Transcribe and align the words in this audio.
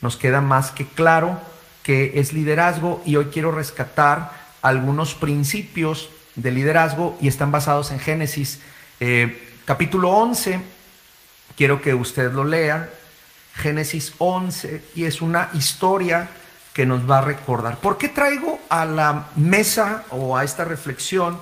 nos 0.00 0.16
queda 0.16 0.40
más 0.40 0.70
que 0.70 0.86
claro 0.86 1.40
que 1.82 2.12
es 2.20 2.32
liderazgo 2.32 3.02
y 3.04 3.16
hoy 3.16 3.26
quiero 3.26 3.52
rescatar 3.52 4.32
algunos 4.62 5.14
principios 5.14 6.10
de 6.34 6.50
liderazgo 6.50 7.16
y 7.20 7.28
están 7.28 7.50
basados 7.50 7.90
en 7.90 7.98
Génesis 7.98 8.60
eh, 9.00 9.48
capítulo 9.64 10.10
11. 10.10 10.60
Quiero 11.56 11.80
que 11.80 11.94
usted 11.94 12.32
lo 12.32 12.44
lea. 12.44 12.90
Génesis 13.54 14.14
11 14.18 14.84
y 14.94 15.04
es 15.04 15.20
una 15.20 15.50
historia 15.54 16.28
que 16.72 16.86
nos 16.86 17.08
va 17.10 17.18
a 17.18 17.22
recordar. 17.22 17.78
¿Por 17.78 17.98
qué 17.98 18.08
traigo 18.08 18.60
a 18.68 18.84
la 18.84 19.28
mesa 19.36 20.04
o 20.10 20.36
a 20.36 20.44
esta 20.44 20.64
reflexión 20.64 21.38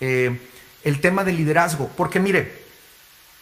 eh, 0.00 0.40
el 0.82 1.00
tema 1.00 1.22
del 1.22 1.36
liderazgo? 1.36 1.90
Porque 1.96 2.18
mire, 2.18 2.64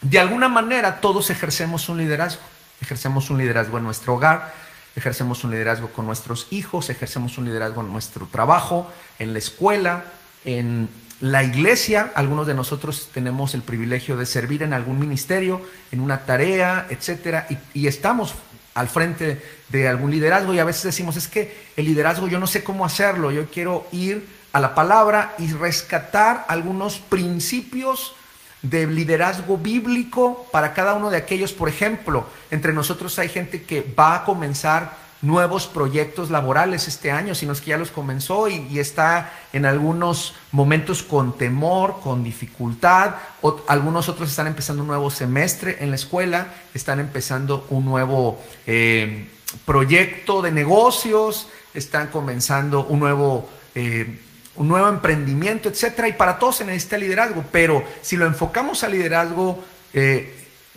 de 0.01 0.19
alguna 0.19 0.49
manera 0.49 1.01
todos 1.01 1.31
ejercemos 1.31 1.89
un 1.89 1.99
liderazgo. 1.99 2.43
Ejercemos 2.81 3.31
un 3.31 3.39
liderazgo 3.39 3.79
en 3.79 3.85
nuestro 3.85 4.15
hogar, 4.15 4.55
ejercemos 4.97 5.45
un 5.45 5.51
liderazgo 5.51 5.89
con 5.89 6.07
nuestros 6.07 6.47
hijos, 6.51 6.91
ejercemos 6.91 7.39
un 7.39 7.45
liderazgo 7.45 7.81
en 7.81 7.93
nuestro 7.93 8.27
trabajo, 8.27 8.91
en 9.19 9.33
la 9.33 9.39
escuela, 9.39 10.05
en 10.45 10.89
la 11.21 11.43
iglesia. 11.43 12.13
Algunos 12.15 12.47
de 12.47 12.55
nosotros 12.55 13.09
tenemos 13.13 13.55
el 13.55 13.63
privilegio 13.63 14.17
de 14.17 14.27
servir 14.27 14.63
en 14.63 14.73
algún 14.73 14.99
ministerio, 14.99 15.61
en 15.91 16.01
una 16.01 16.25
tarea, 16.25 16.87
etcétera, 16.91 17.47
y, 17.51 17.81
y 17.81 17.87
estamos 17.87 18.35
al 18.75 18.89
frente 18.89 19.43
de 19.71 19.89
algún 19.89 20.11
liderazgo 20.11 20.55
y 20.55 20.61
a 20.61 20.65
veces 20.65 20.85
decimos, 20.85 21.17
es 21.17 21.27
que 21.27 21.69
el 21.77 21.85
liderazgo 21.85 22.29
yo 22.29 22.39
no 22.39 22.47
sé 22.47 22.63
cómo 22.63 22.85
hacerlo, 22.85 23.33
yo 23.33 23.51
quiero 23.51 23.89
ir 23.91 24.25
a 24.53 24.61
la 24.61 24.75
palabra 24.75 25.35
y 25.39 25.53
rescatar 25.53 26.45
algunos 26.49 26.99
principios 26.99 28.15
de 28.63 28.87
liderazgo 28.87 29.57
bíblico 29.57 30.47
para 30.51 30.75
cada 30.75 30.95
uno 30.95 31.11
de 31.11 31.17
aquellos. 31.17 31.53
Por 31.53 31.69
ejemplo, 31.69 32.27
entre 32.51 32.73
nosotros 32.73 33.19
hay 33.19 33.29
gente 33.29 33.63
que 33.63 33.83
va 33.99 34.17
a 34.17 34.25
comenzar 34.25 35.09
nuevos 35.21 35.67
proyectos 35.67 36.31
laborales 36.31 36.87
este 36.87 37.11
año, 37.11 37.35
sino 37.35 37.53
es 37.53 37.61
que 37.61 37.71
ya 37.71 37.77
los 37.77 37.91
comenzó 37.91 38.49
y, 38.49 38.79
está 38.79 39.33
en 39.53 39.67
algunos 39.67 40.35
momentos 40.53 41.03
con 41.03 41.37
temor, 41.37 42.01
con 42.01 42.23
dificultad, 42.23 43.17
o, 43.43 43.61
algunos 43.67 44.09
otros 44.09 44.31
están 44.31 44.47
empezando 44.47 44.83
un 44.83 44.89
nuevo 44.89 45.11
semestre 45.11 45.79
en 45.81 45.91
la 45.91 45.97
escuela, 45.97 46.47
están 46.73 47.01
empezando 47.01 47.67
un 47.71 47.85
nuevo 47.85 48.41
eh, 48.67 49.29
proyecto 49.65 50.41
de 50.41 50.53
negocios, 50.53 51.49
están 51.75 52.09
comenzando 52.09 52.85
un 52.85 53.01
nuevo... 53.01 53.49
Eh, 53.75 54.23
un 54.59 54.69
nuevo 54.69 54.89
emprendimiento, 54.89 55.69
etcétera, 55.69 56.09
y 56.09 56.13
para 56.13 56.39
todos 56.39 56.57
se 56.57 56.65
necesita 56.65 56.99
liderazgo, 56.99 57.45
pero 57.53 57.85
si 58.03 58.17
lo 58.17 58.27
enfocamos 58.27 58.83
al 58.83 58.93
liderazgo, 58.93 59.65
eh, 59.93 60.35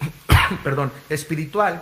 perdón, 0.64 0.92
espiritual, 1.10 1.82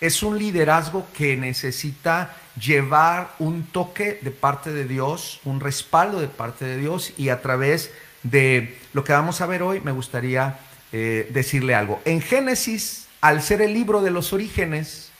es 0.00 0.22
un 0.22 0.38
liderazgo 0.38 1.06
que 1.16 1.36
necesita 1.36 2.36
llevar 2.60 3.34
un 3.38 3.64
toque 3.64 4.18
de 4.20 4.30
parte 4.30 4.70
de 4.70 4.84
Dios, 4.84 5.40
un 5.44 5.60
respaldo 5.60 6.20
de 6.20 6.28
parte 6.28 6.66
de 6.66 6.76
Dios 6.76 7.14
y 7.16 7.30
a 7.30 7.40
través 7.40 7.90
de 8.22 8.78
lo 8.92 9.02
que 9.02 9.12
vamos 9.12 9.40
a 9.40 9.46
ver 9.46 9.62
hoy 9.62 9.80
me 9.80 9.92
gustaría 9.92 10.58
eh, 10.92 11.26
decirle 11.30 11.74
algo. 11.74 12.00
En 12.04 12.20
Génesis, 12.20 13.08
al 13.22 13.42
ser 13.42 13.62
el 13.62 13.72
libro 13.72 14.02
de 14.02 14.10
los 14.10 14.32
orígenes, 14.32 15.10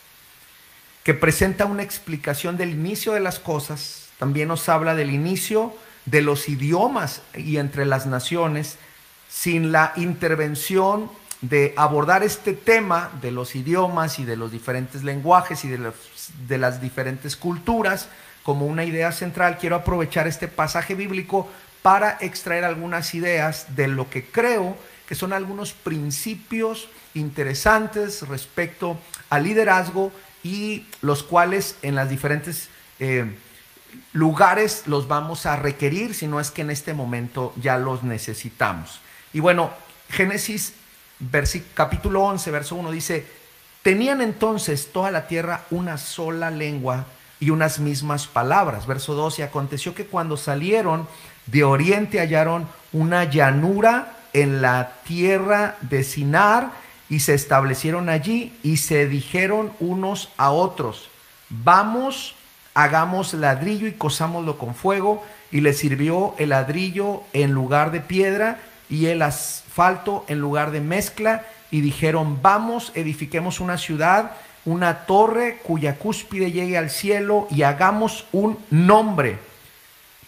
que 1.03 1.15
presenta 1.15 1.65
una 1.65 1.83
explicación 1.83 2.59
del 2.59 2.71
inicio 2.71 3.15
de 3.15 3.21
las 3.21 3.39
cosas, 3.39 4.08
también 4.19 4.49
nos 4.49 4.69
habla 4.69 4.95
del 4.95 5.11
inicio 5.11 5.75
de 6.07 6.23
los 6.23 6.49
idiomas 6.49 7.23
y 7.35 7.59
entre 7.59 7.87
las 7.87 8.07
naciones, 8.07 8.77
sin 9.29 9.73
la 9.73 9.93
intervención 9.97 11.11
de 11.41 11.73
abordar 11.77 12.23
este 12.23 12.53
tema 12.53 13.11
de 13.23 13.31
los 13.31 13.55
idiomas 13.55 14.19
y 14.19 14.25
de 14.25 14.37
los 14.37 14.51
diferentes 14.51 15.05
lenguajes 15.05 15.65
y 15.65 15.69
de, 15.69 16.59
las 16.59 16.81
diferentes 16.81 17.37
culturas 17.37 18.09
como 18.43 18.67
una 18.67 18.85
idea 18.85 19.13
central, 19.13 19.59
quiero 19.59 19.77
aprovechar 19.77 20.27
este 20.27 20.49
pasaje 20.49 20.95
bíblico 20.95 21.49
para 21.83 22.17
extraer 22.21 22.65
algunas 22.65 23.15
ideas 23.15 23.77
de 23.77 23.89
lo 23.89 24.11
que 24.11 24.25
creo 24.25 24.77
que 25.07 25.15
son 25.15 25.33
algunos 25.33 25.73
principios 25.73 26.89
interesantes 27.15 28.27
respecto 28.27 28.99
al 29.31 29.45
liderazgo 29.45 30.11
y 30.43 30.87
los 31.03 31.23
cuales 31.23 31.77
en 31.83 31.95
las 31.95 32.11
diferentes 32.11 32.69
eh, 32.99 33.37
lugares 34.13 34.83
los 34.87 35.09
vamos 35.09 35.47
a 35.47 35.57
requerir, 35.57 36.15
si 36.15 36.27
no 36.27 36.41
es 36.41 36.51
que 36.51 36.63
en 36.63 36.71
este 36.71 36.95
momento 36.95 37.53
ya 37.57 37.79
los 37.79 38.03
necesitamos. 38.03 39.01
Y 39.33 39.41
bueno, 39.41 39.71
Génesis 40.11 40.75
capítulo 41.75 42.23
11, 42.23 42.51
verso 42.51 42.77
1 42.77 42.91
dice, 42.91 43.27
tenían 43.83 44.21
entonces 44.21 44.93
toda 44.93 45.11
la 45.11 45.27
tierra 45.27 45.65
una 45.71 45.99
sola 45.99 46.51
lengua 46.51 47.07
y 47.41 47.51
unas 47.51 47.79
mismas 47.79 48.27
palabras. 48.27 48.87
Verso 48.87 49.15
2, 49.15 49.39
y 49.39 49.43
aconteció 49.43 49.95
que 49.95 50.07
cuando 50.07 50.37
salieron 50.37 51.09
de 51.47 51.65
oriente 51.65 52.21
hallaron 52.21 52.69
una 52.93 53.25
llanura 53.25 54.17
en 54.33 54.61
la 54.61 54.93
tierra 55.05 55.77
de 55.81 56.05
Sinar 56.05 56.71
y 57.09 57.21
se 57.21 57.35
establecieron 57.35 58.09
allí 58.09 58.59
y 58.63 58.79
se 58.79 59.07
dijeron 59.07 59.73
unos 59.81 60.31
a 60.37 60.51
otros, 60.51 61.09
vamos 61.49 62.35
hagamos 62.75 63.35
ladrillo 63.35 63.87
y 63.87 63.93
cosámoslo 63.93 64.59
con 64.59 64.75
fuego, 64.75 65.25
y 65.51 65.61
le 65.61 65.73
sirvió 65.73 66.35
el 66.39 66.51
ladrillo 66.51 67.23
en 67.33 67.53
lugar 67.53 67.91
de 67.91 68.01
piedra 68.01 68.61
y 68.91 69.07
el 69.07 69.23
asfalto 69.23 70.25
en 70.29 70.39
lugar 70.41 70.71
de 70.71 70.81
mezcla, 70.81 71.45
y 71.71 71.81
dijeron, 71.81 72.41
vamos, 72.41 72.93
edifiquemos 72.95 73.61
una 73.61 73.79
ciudad, 73.79 74.33
una 74.65 75.07
torre 75.07 75.59
cuya 75.63 75.97
cúspide 75.97 76.53
llegue 76.53 76.79
al 76.79 76.91
cielo, 76.91 77.47
y 77.51 77.63
hagamos 77.63 78.27
un 78.33 78.59
nombre, 78.71 79.39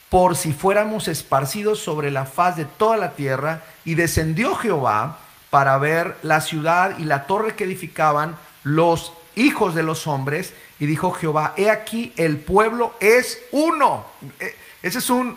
por 0.08 0.36
si 0.36 0.52
fuéramos 0.52 1.08
esparcidos 1.08 1.78
sobre 1.78 2.10
la 2.10 2.24
faz 2.24 2.56
de 2.56 2.64
toda 2.64 2.96
la 2.96 3.12
tierra, 3.12 3.62
y 3.84 3.94
descendió 3.94 4.54
Jehová 4.56 5.18
para 5.50 5.76
ver 5.78 6.16
la 6.22 6.40
ciudad 6.40 6.98
y 6.98 7.04
la 7.04 7.26
torre 7.26 7.54
que 7.54 7.64
edificaban 7.64 8.36
los 8.62 9.12
hijos 9.40 9.74
de 9.74 9.82
los 9.82 10.06
hombres, 10.06 10.52
y 10.78 10.86
dijo 10.86 11.12
Jehová, 11.12 11.54
he 11.56 11.70
aquí 11.70 12.12
el 12.16 12.38
pueblo 12.38 12.94
es 13.00 13.40
uno. 13.52 14.06
E, 14.38 14.54
ese 14.82 14.98
es 14.98 15.10
un, 15.10 15.36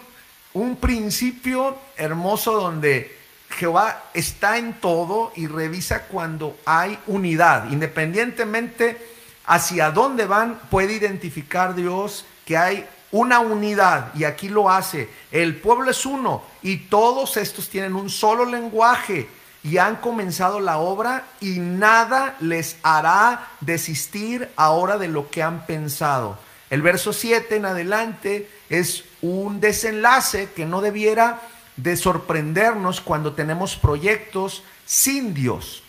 un 0.54 0.78
principio 0.78 1.78
hermoso 1.98 2.54
donde 2.54 3.18
Jehová 3.50 4.04
está 4.14 4.58
en 4.58 4.74
todo 4.74 5.32
y 5.36 5.48
revisa 5.48 6.04
cuando 6.04 6.58
hay 6.66 6.98
unidad. 7.08 7.70
Independientemente 7.72 8.98
hacia 9.46 9.92
dónde 9.92 10.26
van, 10.26 10.60
puede 10.70 10.94
identificar 10.94 11.76
Dios 11.76 12.26
que 12.46 12.58
hay 12.58 12.88
una 13.12 13.40
unidad 13.40 14.14
y 14.16 14.24
aquí 14.24 14.50
lo 14.50 14.70
hace. 14.70 15.10
El 15.32 15.56
pueblo 15.58 15.92
es 15.92 16.06
uno 16.06 16.44
y 16.62 16.78
todos 16.78 17.38
estos 17.38 17.70
tienen 17.70 17.96
un 17.96 18.10
solo 18.10 18.46
lenguaje 18.46 19.28
y 19.64 19.78
han 19.78 19.96
comenzado 19.98 20.60
la 20.60 20.78
obra 20.78 21.26
y 21.40 21.60
nada 21.60 22.36
les 22.42 22.78
hará 22.84 23.48
desistir 23.62 24.50
ahora 24.56 24.98
de 24.98 25.08
lo 25.08 25.30
que 25.30 25.42
han 25.42 25.66
pensado. 25.66 26.38
El 26.70 26.82
verso 26.82 27.14
7 27.14 27.56
en 27.56 27.66
adelante 27.66 28.50
es 28.70 29.06
un 29.22 29.62
desenlace 29.62 30.50
que 30.54 30.66
no 30.66 30.82
debiera 30.82 31.42
de 31.78 31.96
sorprendernos 31.96 33.00
cuando 33.00 33.34
tenemos 33.34 33.76
proyectos 33.78 34.64
sin 34.86 35.34
Dios. 35.34 35.84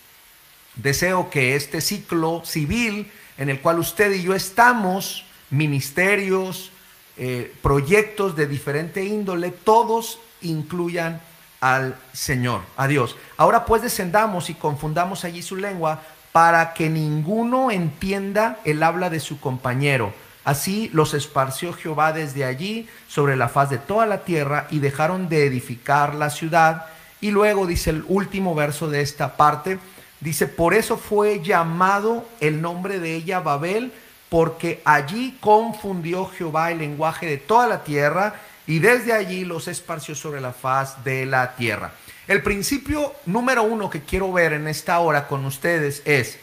Deseo 0.76 1.30
que 1.30 1.56
este 1.56 1.80
ciclo 1.80 2.42
civil 2.44 3.10
en 3.38 3.48
el 3.48 3.60
cual 3.60 3.78
usted 3.80 4.12
y 4.12 4.22
yo 4.22 4.34
estamos, 4.34 5.24
ministerios, 5.50 6.70
eh, 7.16 7.52
proyectos 7.62 8.36
de 8.36 8.46
diferente 8.46 9.04
índole, 9.04 9.50
todos 9.50 10.18
incluyan 10.42 11.20
al 11.64 11.96
Señor, 12.12 12.60
a 12.76 12.86
Dios. 12.86 13.16
Ahora 13.38 13.64
pues 13.64 13.80
descendamos 13.80 14.50
y 14.50 14.54
confundamos 14.54 15.24
allí 15.24 15.40
su 15.40 15.56
lengua 15.56 16.02
para 16.30 16.74
que 16.74 16.90
ninguno 16.90 17.70
entienda 17.70 18.58
el 18.66 18.82
habla 18.82 19.08
de 19.08 19.18
su 19.18 19.40
compañero. 19.40 20.12
Así 20.44 20.90
los 20.92 21.14
esparció 21.14 21.72
Jehová 21.72 22.12
desde 22.12 22.44
allí 22.44 22.86
sobre 23.08 23.34
la 23.34 23.48
faz 23.48 23.70
de 23.70 23.78
toda 23.78 24.04
la 24.04 24.24
tierra 24.24 24.66
y 24.70 24.80
dejaron 24.80 25.30
de 25.30 25.46
edificar 25.46 26.14
la 26.14 26.28
ciudad. 26.28 26.84
Y 27.22 27.30
luego 27.30 27.66
dice 27.66 27.88
el 27.88 28.04
último 28.08 28.54
verso 28.54 28.90
de 28.90 29.00
esta 29.00 29.38
parte, 29.38 29.78
dice, 30.20 30.46
por 30.46 30.74
eso 30.74 30.98
fue 30.98 31.42
llamado 31.42 32.26
el 32.40 32.60
nombre 32.60 33.00
de 33.00 33.14
ella 33.14 33.40
Babel, 33.40 33.90
porque 34.28 34.82
allí 34.84 35.38
confundió 35.40 36.26
Jehová 36.26 36.72
el 36.72 36.78
lenguaje 36.78 37.24
de 37.24 37.38
toda 37.38 37.66
la 37.68 37.84
tierra 37.84 38.34
y 38.66 38.78
desde 38.78 39.12
allí 39.12 39.44
los 39.44 39.68
esparció 39.68 40.14
sobre 40.14 40.40
la 40.40 40.52
faz 40.52 41.04
de 41.04 41.26
la 41.26 41.56
tierra. 41.56 41.92
El 42.26 42.42
principio 42.42 43.14
número 43.26 43.62
uno 43.62 43.90
que 43.90 44.02
quiero 44.02 44.32
ver 44.32 44.54
en 44.54 44.66
esta 44.66 44.98
hora 45.00 45.28
con 45.28 45.44
ustedes 45.44 46.02
es 46.04 46.38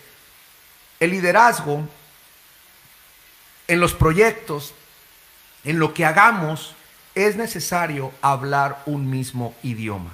el 0.99 1.11
liderazgo 1.11 1.87
en 3.67 3.79
los 3.79 3.93
proyectos, 3.93 4.73
en 5.63 5.79
lo 5.79 5.93
que 5.93 6.05
hagamos, 6.05 6.75
es 7.15 7.35
necesario 7.35 8.11
hablar 8.21 8.83
un 8.85 9.09
mismo 9.09 9.55
idioma. 9.63 10.11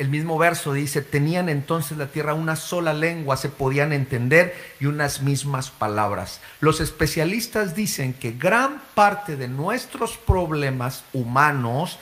El 0.00 0.08
mismo 0.08 0.38
verso 0.38 0.72
dice, 0.72 1.02
tenían 1.02 1.50
entonces 1.50 1.98
la 1.98 2.06
tierra 2.06 2.32
una 2.32 2.56
sola 2.56 2.94
lengua, 2.94 3.36
se 3.36 3.50
podían 3.50 3.92
entender 3.92 4.56
y 4.80 4.86
unas 4.86 5.20
mismas 5.20 5.70
palabras. 5.70 6.40
Los 6.60 6.80
especialistas 6.80 7.74
dicen 7.74 8.14
que 8.14 8.32
gran 8.32 8.80
parte 8.94 9.36
de 9.36 9.46
nuestros 9.46 10.16
problemas 10.16 11.04
humanos 11.12 11.98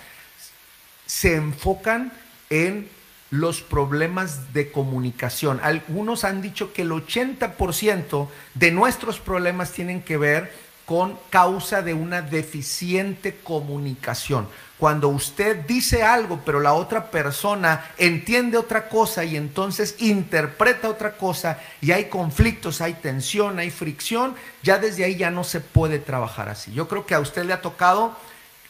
se 1.07 1.35
enfocan 1.35 2.13
en 2.51 2.89
los 3.31 3.63
problemas 3.63 4.53
de 4.53 4.71
comunicación. 4.71 5.59
Algunos 5.61 6.23
han 6.23 6.41
dicho 6.41 6.73
que 6.73 6.83
el 6.83 6.93
80% 6.93 8.29
de 8.55 8.71
nuestros 8.71 9.19
problemas 9.19 9.73
tienen 9.73 10.03
que 10.03 10.19
ver 10.19 10.68
con 10.89 11.19
causa 11.29 11.83
de 11.83 11.93
una 11.93 12.23
deficiente 12.23 13.37
comunicación. 13.45 14.49
Cuando 14.79 15.09
usted 15.09 15.67
dice 15.67 16.03
algo, 16.03 16.41
pero 16.47 16.61
la 16.61 16.73
otra 16.73 17.11
persona 17.11 17.85
entiende 17.99 18.57
otra 18.57 18.89
cosa 18.89 19.23
y 19.23 19.37
entonces 19.37 19.97
interpreta 19.99 20.89
otra 20.89 21.19
cosa 21.19 21.59
y 21.83 21.93
hay 21.93 22.07
conflictos, 22.07 22.81
hay 22.81 22.95
tensión, 22.95 23.59
hay 23.59 23.69
fricción, 23.71 24.35
ya 24.63 24.79
desde 24.79 25.05
ahí 25.05 25.17
ya 25.17 25.31
no 25.31 25.45
se 25.45 25.61
puede 25.61 25.99
trabajar 25.99 26.49
así. 26.49 26.73
Yo 26.73 26.89
creo 26.89 27.05
que 27.05 27.15
a 27.15 27.21
usted 27.21 27.45
le 27.45 27.53
ha 27.53 27.61
tocado 27.61 28.17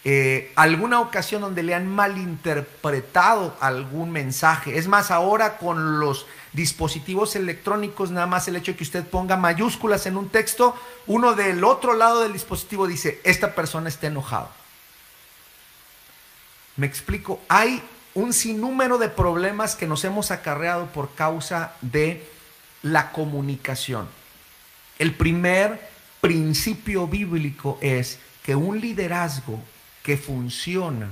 eh, 0.05 0.51
alguna 0.57 0.99
ocasión 1.01 1.41
donde 1.41 1.63
le 1.63 1.77
han 1.77 1.87
malinterpretado 1.87 3.55
algún 3.61 4.11
mensaje. 4.11 4.77
Es 4.77 4.89
más, 4.89 5.13
ahora 5.13 5.57
con 5.59 6.01
los 6.01 6.27
dispositivos 6.59 7.37
electrónicos, 7.37 8.11
nada 8.11 8.27
más 8.27 8.49
el 8.49 8.57
hecho 8.57 8.73
de 8.73 8.77
que 8.77 8.83
usted 8.83 9.07
ponga 9.07 9.37
mayúsculas 9.37 10.07
en 10.07 10.17
un 10.17 10.29
texto, 10.29 10.77
uno 11.07 11.35
del 11.35 11.63
otro 11.63 11.95
lado 11.95 12.23
del 12.23 12.33
dispositivo 12.33 12.89
dice, 12.89 13.21
esta 13.23 13.55
persona 13.55 13.89
está 13.89 14.09
enojada. 14.09 14.51
Me 16.75 16.87
explico, 16.87 17.41
hay 17.49 17.81
un 18.15 18.33
sinnúmero 18.33 18.99
de 18.99 19.09
problemas 19.09 19.77
que 19.77 19.87
nos 19.87 20.05
hemos 20.05 20.33
acarreado 20.33 20.87
por 20.87 21.15
causa 21.15 21.75
de 21.81 22.29
la 22.83 23.13
comunicación. 23.13 24.09
El 24.99 25.15
primer 25.15 25.89
principio 26.21 27.07
bíblico 27.07 27.79
es 27.81 28.19
que 28.43 28.57
un 28.57 28.81
liderazgo 28.81 29.61
que 30.03 30.17
funciona, 30.17 31.09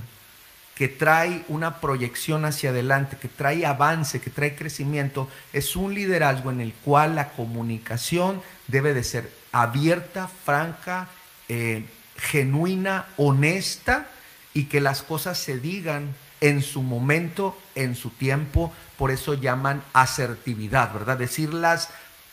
que 0.77 0.89
trae 0.89 1.43
una 1.49 1.81
proyección 1.81 2.45
hacia 2.45 2.69
adelante, 2.69 3.17
que 3.17 3.29
trae 3.29 3.65
avance, 3.65 4.21
que 4.21 4.29
trae 4.29 4.55
crecimiento, 4.55 5.27
es 5.55 5.75
un 5.75 5.95
liderazgo 5.95 6.51
en 6.51 6.61
el 6.61 6.75
cual 6.75 7.15
la 7.15 7.31
comunicación 7.31 8.43
debe 8.69 8.93
de 8.93 9.03
ser 9.03 9.33
abierta, 9.53 10.29
franca, 10.29 11.09
eh, 11.49 11.87
genuina, 12.19 13.07
honesta 13.17 14.09
y 14.53 14.65
que 14.65 14.83
las 14.83 15.03
cosas 15.03 15.39
se 15.39 15.59
digan 15.59 16.15
en 16.43 16.61
su 16.61 16.83
momento, 16.83 17.57
en 17.75 17.95
su 17.95 18.11
tiempo, 18.11 18.71
por 18.99 19.11
eso 19.11 19.33
llaman 19.33 19.83
asertividad, 19.95 20.93
¿verdad? 20.93 21.17
Decir 21.17 21.55
las 21.55 21.89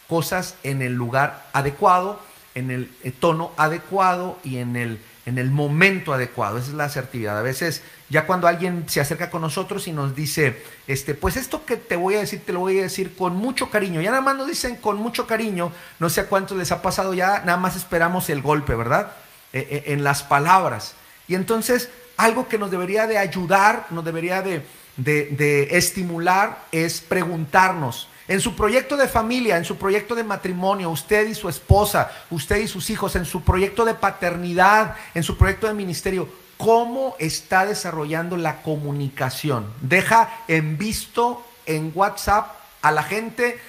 cosas 0.09 0.55
en 0.63 0.81
el 0.81 0.93
lugar 0.95 1.45
adecuado, 1.53 2.19
en 2.55 2.71
el 2.71 2.91
eh, 3.03 3.11
tono 3.11 3.53
adecuado 3.55 4.37
y 4.43 4.57
en 4.57 4.75
el 4.75 4.99
en 5.25 5.37
el 5.37 5.51
momento 5.51 6.13
adecuado. 6.13 6.57
Esa 6.57 6.69
es 6.69 6.73
la 6.73 6.85
asertividad. 6.85 7.37
A 7.37 7.41
veces, 7.41 7.81
ya 8.09 8.25
cuando 8.25 8.47
alguien 8.47 8.85
se 8.87 8.99
acerca 8.99 9.29
con 9.29 9.41
nosotros 9.41 9.87
y 9.87 9.91
nos 9.91 10.15
dice, 10.15 10.61
este, 10.87 11.13
pues 11.13 11.37
esto 11.37 11.65
que 11.65 11.77
te 11.77 11.95
voy 11.95 12.15
a 12.15 12.19
decir, 12.19 12.41
te 12.45 12.53
lo 12.53 12.59
voy 12.59 12.79
a 12.79 12.83
decir 12.83 13.15
con 13.15 13.35
mucho 13.35 13.69
cariño. 13.69 14.01
Ya 14.01 14.11
nada 14.11 14.21
más 14.21 14.35
nos 14.35 14.47
dicen 14.47 14.75
con 14.75 14.97
mucho 14.97 15.25
cariño, 15.25 15.71
no 15.99 16.09
sé 16.09 16.21
a 16.21 16.27
cuántos 16.27 16.57
les 16.57 16.71
ha 16.71 16.81
pasado, 16.81 17.13
ya 17.13 17.41
nada 17.45 17.57
más 17.57 17.75
esperamos 17.75 18.29
el 18.29 18.41
golpe, 18.41 18.75
¿verdad? 18.75 19.13
E, 19.53 19.59
e, 19.59 19.93
en 19.93 20.03
las 20.03 20.23
palabras. 20.23 20.95
Y 21.27 21.35
entonces, 21.35 21.89
algo 22.17 22.47
que 22.47 22.57
nos 22.57 22.69
debería 22.69 23.07
de 23.07 23.17
ayudar, 23.17 23.87
nos 23.91 24.03
debería 24.03 24.41
de, 24.41 24.65
de 24.97 25.77
estimular, 25.77 26.65
es 26.71 26.99
preguntarnos, 26.99 28.09
en 28.27 28.39
su 28.39 28.55
proyecto 28.55 28.95
de 28.97 29.07
familia, 29.07 29.57
en 29.57 29.65
su 29.65 29.77
proyecto 29.77 30.15
de 30.15 30.23
matrimonio, 30.23 30.89
usted 30.89 31.27
y 31.27 31.35
su 31.35 31.49
esposa, 31.49 32.11
usted 32.29 32.57
y 32.57 32.67
sus 32.67 32.89
hijos, 32.89 33.15
en 33.15 33.25
su 33.25 33.41
proyecto 33.41 33.85
de 33.85 33.93
paternidad, 33.93 34.95
en 35.13 35.23
su 35.23 35.37
proyecto 35.37 35.67
de 35.67 35.73
ministerio, 35.73 36.29
¿cómo 36.57 37.15
está 37.19 37.65
desarrollando 37.65 38.37
la 38.37 38.61
comunicación? 38.61 39.65
Deja 39.81 40.29
en 40.47 40.77
visto 40.77 41.43
en 41.65 41.91
WhatsApp 41.93 42.51
a 42.81 42.91
la 42.91 43.03
gente. 43.03 43.59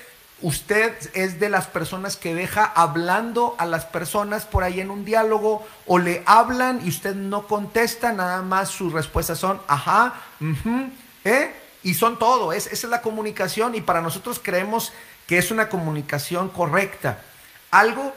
Usted 0.43 0.93
es 1.15 1.41
de 1.41 1.49
las 1.49 1.67
personas 1.67 2.17
que 2.17 2.35
deja 2.35 2.65
hablando 2.65 3.55
a 3.59 3.67
las 3.67 3.87
personas 3.87 4.45
por 4.45 4.63
ahí 4.63 4.81
en 4.81 4.91
un 4.91 5.05
diálogo 5.05 5.67
o 5.87 5.99
le 5.99 6.23
hablan 6.27 6.81
y 6.85 6.91
usted 6.91 7.15
no 7.15 7.47
contesta, 7.47 8.13
nada 8.13 8.43
más 8.43 8.69
sus 8.69 8.93
respuestas 8.93 9.39
son, 9.39 9.61
ajá, 9.69 10.15
¿eh? 11.25 11.64
Y 11.85 11.95
son 11.95 12.19
todo, 12.19 12.53
es, 12.53 12.67
esa 12.67 12.87
es 12.87 12.91
la 12.91 13.03
comunicación 13.03 13.75
y 13.75 13.81
para 13.81 14.01
nosotros 14.01 14.41
creemos 14.43 14.93
que 15.27 15.39
es 15.39 15.51
una 15.51 15.69
comunicación 15.69 16.49
correcta. 16.49 17.23
Algo 17.71 18.13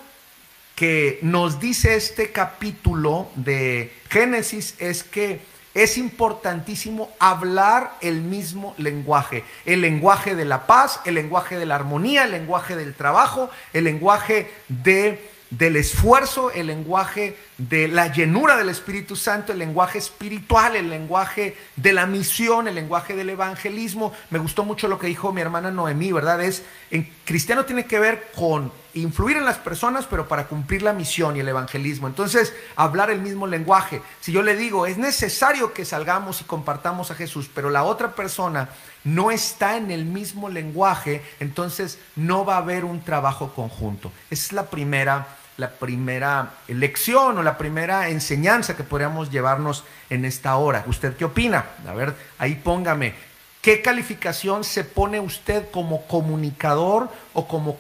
que 0.76 1.20
nos 1.22 1.60
dice 1.60 1.96
este 1.96 2.32
capítulo 2.32 3.30
de 3.36 3.94
Génesis 4.10 4.76
es 4.80 5.04
que 5.04 5.42
es 5.74 5.98
importantísimo 5.98 7.12
hablar 7.20 7.98
el 8.02 8.22
mismo 8.22 8.74
lenguaje, 8.78 9.44
el 9.66 9.82
lenguaje 9.82 10.34
de 10.34 10.46
la 10.46 10.66
paz, 10.66 11.02
el 11.06 11.16
lenguaje 11.16 11.58
de 11.58 11.66
la 11.66 11.76
armonía, 11.76 12.24
el 12.24 12.32
lenguaje 12.32 12.76
del 12.76 12.96
trabajo, 12.96 13.50
el 13.74 13.84
lenguaje 13.84 14.52
de 14.70 15.30
del 15.50 15.76
esfuerzo, 15.76 16.52
el 16.52 16.68
lenguaje 16.68 17.38
de 17.58 17.88
la 17.88 18.12
llenura 18.12 18.58
del 18.58 18.70
Espíritu 18.70 19.16
Santo, 19.16 19.54
el 19.54 19.60
lenguaje 19.60 19.98
espiritual, 19.98 20.76
el 20.76 20.90
lenguaje 20.90 21.56
de 21.76 21.94
la 21.94 22.06
misión, 22.06 22.68
el 22.68 22.76
lenguaje 22.76 23.16
del 23.16 23.30
evangelismo. 23.30 24.14
Me 24.30 24.40
gustó 24.40 24.64
mucho 24.64 24.88
lo 24.88 25.00
que 25.00 25.08
dijo 25.08 25.32
mi 25.32 25.42
hermana 25.42 25.72
Noemí, 25.72 26.12
¿verdad? 26.12 26.44
Es, 26.44 26.64
en 26.92 27.10
cristiano 27.28 27.66
tiene 27.66 27.86
que 27.86 28.00
ver 28.00 28.32
con 28.34 28.72
influir 28.94 29.36
en 29.36 29.44
las 29.44 29.58
personas, 29.58 30.08
pero 30.10 30.30
para 30.30 30.48
cumplir 30.48 30.82
la 30.82 30.94
misión 30.94 31.36
y 31.36 31.42
el 31.42 31.50
evangelismo. 31.50 32.08
Entonces, 32.08 32.56
hablar 32.78 33.12
el 33.12 33.20
mismo 33.20 33.48
lenguaje. 33.48 34.02
Si 34.22 34.32
yo 34.32 34.42
le 34.42 34.56
digo, 34.56 34.86
es 34.86 34.98
necesario 34.98 35.74
que 35.74 35.84
salgamos 35.84 36.40
y 36.40 36.46
compartamos 36.46 37.12
a 37.12 37.16
Jesús, 37.16 37.50
pero 37.54 37.70
la 37.70 37.84
otra 37.84 38.16
persona 38.16 38.70
no 39.04 39.30
está 39.30 39.76
en 39.76 39.92
el 39.92 40.06
mismo 40.06 40.48
lenguaje, 40.48 41.22
entonces 41.42 42.00
no 42.16 42.46
va 42.46 42.56
a 42.56 42.60
haber 42.60 42.86
un 42.86 43.02
trabajo 43.02 43.54
conjunto. 43.54 44.14
Esa 44.32 44.46
es 44.46 44.54
la 44.54 44.68
primera 44.68 45.28
la 45.58 45.72
primera 45.72 46.54
lección 46.68 47.40
o 47.40 47.42
la 47.44 47.58
primera 47.58 48.10
enseñanza 48.10 48.78
que 48.78 48.84
podríamos 48.84 49.32
llevarnos 49.32 49.84
en 50.10 50.24
esta 50.24 50.56
hora. 50.56 50.84
¿Usted 50.88 51.18
qué 51.18 51.26
opina? 51.26 51.66
A 51.88 51.94
ver, 51.94 52.14
ahí 52.38 52.54
póngame. 52.64 53.16
¿Qué 53.68 53.82
calificación 53.82 54.64
se 54.64 54.86
pone 54.86 55.20
usted 55.20 55.70
como 55.72 56.08
comunicador 56.08 57.10
o 57.34 57.50
como 57.50 57.78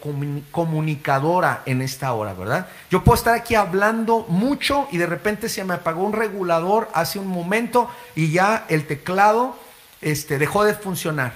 comunicadora 0.51 1.61
en 1.65 1.81
esta 1.81 2.11
hora, 2.11 2.33
verdad? 2.33 2.67
Yo 2.91 3.05
puedo 3.05 3.15
estar 3.15 3.33
aquí 3.33 3.55
hablando 3.55 4.25
mucho 4.27 4.89
y 4.91 4.97
de 4.97 5.05
repente 5.05 5.47
se 5.47 5.63
me 5.63 5.75
apagó 5.75 6.03
un 6.03 6.11
regulador 6.11 6.89
hace 6.93 7.19
un 7.19 7.27
momento 7.27 7.89
y 8.15 8.33
ya 8.33 8.65
el 8.67 8.85
teclado 8.85 9.55
este, 10.01 10.37
dejó 10.37 10.65
de 10.65 10.73
funcionar. 10.73 11.31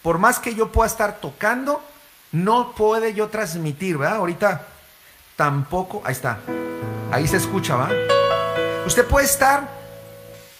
Por 0.00 0.18
más 0.18 0.38
que 0.38 0.54
yo 0.54 0.70
pueda 0.70 0.86
estar 0.86 1.18
tocando, 1.18 1.82
no 2.30 2.74
puede 2.76 3.14
yo 3.14 3.26
transmitir, 3.30 3.98
¿verdad? 3.98 4.18
Ahorita 4.18 4.64
tampoco, 5.34 6.02
ahí 6.04 6.12
está, 6.12 6.38
ahí 7.10 7.26
se 7.26 7.38
escucha, 7.38 7.74
¿va? 7.74 7.90
Usted 8.86 9.04
puede 9.08 9.26
estar 9.26 9.68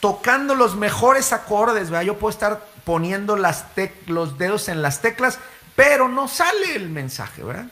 tocando 0.00 0.56
los 0.56 0.74
mejores 0.74 1.32
acordes, 1.32 1.88
¿verdad? 1.88 2.04
Yo 2.04 2.18
puedo 2.18 2.30
estar 2.30 2.60
poniendo 2.88 3.36
los 3.36 4.38
dedos 4.38 4.70
en 4.70 4.80
las 4.80 5.02
teclas, 5.02 5.38
pero 5.76 6.08
no 6.08 6.26
sale 6.26 6.74
el 6.74 6.88
mensaje, 6.88 7.42
¿verdad? 7.42 7.66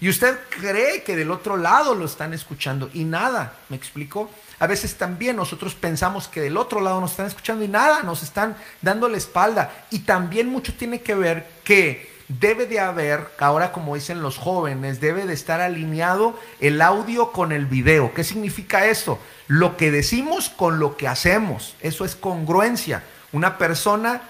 Y 0.00 0.08
usted 0.08 0.36
cree 0.50 1.04
que 1.04 1.14
del 1.14 1.30
otro 1.30 1.56
lado 1.56 1.94
lo 1.94 2.04
están 2.04 2.34
escuchando 2.34 2.90
y 2.92 3.04
nada, 3.04 3.52
¿me 3.68 3.76
explico? 3.76 4.28
A 4.58 4.66
veces 4.66 4.96
también 4.96 5.36
nosotros 5.36 5.76
pensamos 5.76 6.26
que 6.26 6.40
del 6.40 6.56
otro 6.56 6.80
lado 6.80 7.00
nos 7.00 7.12
están 7.12 7.26
escuchando 7.26 7.64
y 7.64 7.68
nada, 7.68 8.02
nos 8.02 8.24
están 8.24 8.56
dando 8.82 9.08
la 9.08 9.16
espalda. 9.16 9.86
Y 9.92 10.00
también 10.00 10.48
mucho 10.48 10.74
tiene 10.74 11.02
que 11.02 11.14
ver 11.14 11.48
que 11.62 12.10
debe 12.26 12.66
de 12.66 12.80
haber, 12.80 13.28
ahora 13.38 13.70
como 13.70 13.94
dicen 13.94 14.22
los 14.22 14.38
jóvenes, 14.38 15.00
debe 15.00 15.24
de 15.24 15.34
estar 15.34 15.60
alineado 15.60 16.36
el 16.58 16.82
audio 16.82 17.30
con 17.30 17.52
el 17.52 17.66
video. 17.66 18.12
¿Qué 18.12 18.24
significa 18.24 18.86
esto? 18.86 19.20
Lo 19.46 19.76
que 19.76 19.92
decimos 19.92 20.48
con 20.48 20.80
lo 20.80 20.96
que 20.96 21.06
hacemos. 21.06 21.76
Eso 21.80 22.04
es 22.04 22.16
congruencia. 22.16 23.04
Una 23.32 23.58
persona 23.58 24.22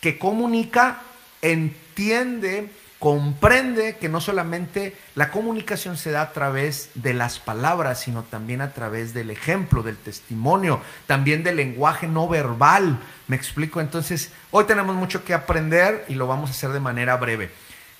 que 0.00 0.18
comunica 0.18 1.00
entiende, 1.42 2.70
comprende 2.98 3.96
que 3.96 4.08
no 4.08 4.20
solamente 4.20 4.96
la 5.14 5.30
comunicación 5.30 5.96
se 5.96 6.10
da 6.10 6.22
a 6.22 6.32
través 6.32 6.90
de 6.94 7.14
las 7.14 7.38
palabras, 7.38 8.00
sino 8.00 8.22
también 8.22 8.60
a 8.60 8.72
través 8.72 9.12
del 9.12 9.30
ejemplo, 9.30 9.82
del 9.82 9.96
testimonio, 9.96 10.80
también 11.06 11.42
del 11.42 11.56
lenguaje 11.56 12.06
no 12.06 12.28
verbal. 12.28 12.98
¿Me 13.28 13.36
explico? 13.36 13.80
Entonces, 13.80 14.30
hoy 14.50 14.64
tenemos 14.64 14.96
mucho 14.96 15.24
que 15.24 15.34
aprender 15.34 16.04
y 16.08 16.14
lo 16.14 16.26
vamos 16.26 16.50
a 16.50 16.52
hacer 16.52 16.70
de 16.70 16.80
manera 16.80 17.16
breve. 17.16 17.50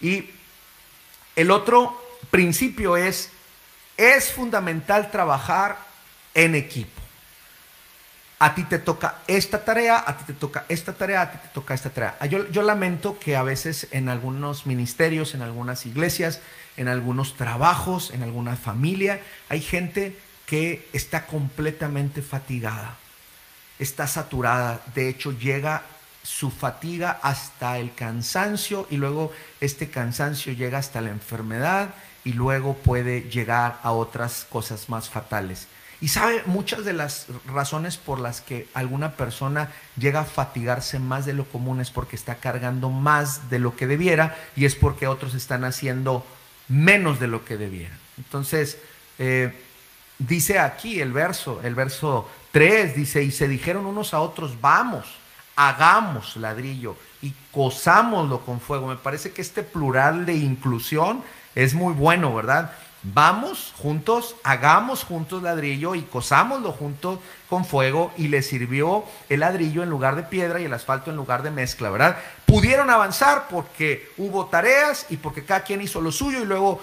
Y 0.01 0.31
el 1.37 1.51
otro 1.51 2.01
principio 2.31 2.97
es, 2.97 3.31
es 3.97 4.33
fundamental 4.33 5.11
trabajar 5.11 5.79
en 6.35 6.55
equipo. 6.55 7.04
A 8.45 8.55
ti 8.55 8.65
te 8.65 8.79
toca 8.79 9.23
esta 9.27 9.65
tarea, 9.65 10.05
a 10.07 10.19
ti 10.19 10.25
te 10.25 10.35
toca 10.35 10.67
esta 10.69 10.93
tarea, 10.93 11.23
a 11.23 11.31
ti 11.33 11.39
te 11.39 11.49
toca 11.49 11.73
esta 11.73 11.89
tarea. 11.89 12.19
Yo, 12.27 12.47
yo 12.51 12.61
lamento 12.61 13.19
que 13.19 13.37
a 13.37 13.43
veces 13.43 13.89
en 13.91 14.11
algunos 14.11 14.67
ministerios, 14.67 15.33
en 15.33 15.41
algunas 15.41 15.87
iglesias, 15.87 16.41
en 16.77 16.89
algunos 16.89 17.39
trabajos, 17.39 18.11
en 18.11 18.23
alguna 18.23 18.57
familia, 18.57 19.23
hay 19.49 19.63
gente 19.63 20.19
que 20.45 20.87
está 20.93 21.25
completamente 21.25 22.21
fatigada, 22.21 22.99
está 23.79 24.07
saturada, 24.07 24.83
de 24.95 25.09
hecho 25.09 25.33
llega 25.33 25.83
su 26.23 26.51
fatiga 26.51 27.19
hasta 27.23 27.79
el 27.79 27.95
cansancio 27.95 28.87
y 28.91 28.99
luego 28.99 29.33
este 29.63 29.89
cansancio 29.89 30.53
llega 30.53 30.77
hasta 30.77 31.01
la 31.01 31.09
enfermedad 31.09 31.95
y 32.25 32.35
luego 32.35 32.75
puede 32.75 33.23
llegar 33.23 33.81
a 33.83 33.93
otras 33.93 34.47
cosas 34.51 34.91
más 34.91 35.09
fatales. 35.09 35.67
Y 36.01 36.09
sabe 36.09 36.43
muchas 36.47 36.85
de 36.85 36.93
las 36.93 37.27
razones 37.47 37.97
por 37.97 38.21
las 38.21 38.41
que 38.41 38.69
alguna 38.75 39.13
persona 39.13 39.71
llega 39.97 40.21
a 40.21 40.25
fatigarse 40.25 40.99
más 40.99 41.27
de 41.27 41.33
lo 41.33 41.45
común 41.45 41.81
es 41.81 41.91
porque 41.91 42.17
está 42.17 42.37
cargando 42.37 42.91
más 42.91 43.49
de 43.51 43.59
lo 43.59 43.77
que 43.77 43.87
debiera 43.87 44.37
y 44.57 44.65
es 44.65 44.75
porque 44.75 45.07
otros 45.07 45.35
están 45.35 45.65
haciendo 45.65 46.25
menos 46.69 47.21
de 47.21 47.29
lo 47.29 47.45
que 47.45 47.57
debieran. 47.57 47.99
Entonces, 48.19 48.79
eh, 49.19 49.55
dice 50.19 50.59
aquí 50.59 51.01
el 51.01 51.13
verso, 51.13 51.61
el 51.63 51.75
verso 51.75 52.29
3, 52.53 52.95
dice, 52.95 53.23
y 53.23 53.31
se 53.31 53.49
dijeron 53.49 53.87
unos 53.87 54.15
a 54.15 54.21
otros, 54.21 54.61
vamos, 54.61 55.07
hagamos 55.57 56.37
ladrillo 56.37 56.97
y 57.23 57.33
cosámoslo 57.53 58.41
con 58.41 58.61
fuego. 58.61 58.89
Me 58.89 58.97
parece 58.97 59.33
que 59.33 59.43
este 59.43 59.63
plural 59.63 60.27
de 60.27 60.35
inclusión 60.35 61.23
es 61.55 61.75
muy 61.75 61.95
bueno, 61.95 62.35
¿verdad? 62.35 62.73
Vamos 63.07 63.75
juntos, 63.77 64.35
hagamos 64.45 65.05
juntos 65.05 65.43
ladrillo 65.43 65.95
y 65.95 66.03
cosámoslo 66.03 66.73
juntos 66.73 67.19
con 67.51 67.67
fuego 67.67 68.11
y 68.17 68.29
le 68.29 68.41
sirvió 68.41 69.05
el 69.29 69.41
ladrillo 69.41 69.83
en 69.83 69.91
lugar 69.91 70.17
de 70.17 70.23
piedra 70.23 70.59
y 70.59 70.65
el 70.65 70.73
asfalto 70.73 71.11
en 71.11 71.17
lugar 71.17 71.43
de 71.43 71.51
mezcla, 71.51 71.91
¿verdad? 71.91 72.17
Pudieron 72.47 72.89
avanzar 72.89 73.49
porque 73.51 74.11
hubo 74.17 74.47
tareas 74.47 75.05
y 75.11 75.19
porque 75.19 75.45
cada 75.45 75.65
quien 75.65 75.83
hizo 75.83 76.01
lo 76.01 76.13
suyo 76.13 76.41
y 76.41 76.47
luego, 76.47 76.81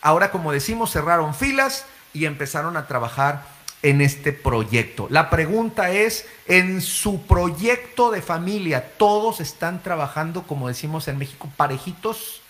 ahora 0.00 0.30
como 0.30 0.52
decimos, 0.52 0.92
cerraron 0.92 1.34
filas 1.34 1.86
y 2.12 2.26
empezaron 2.26 2.76
a 2.76 2.86
trabajar 2.86 3.42
en 3.82 4.00
este 4.00 4.32
proyecto. 4.32 5.08
La 5.10 5.28
pregunta 5.28 5.90
es, 5.90 6.24
en 6.46 6.82
su 6.82 7.22
proyecto 7.22 8.12
de 8.12 8.22
familia, 8.22 8.92
¿todos 8.96 9.40
están 9.40 9.82
trabajando, 9.82 10.44
como 10.44 10.68
decimos 10.68 11.08
en 11.08 11.18
México, 11.18 11.50
parejitos? 11.56 12.43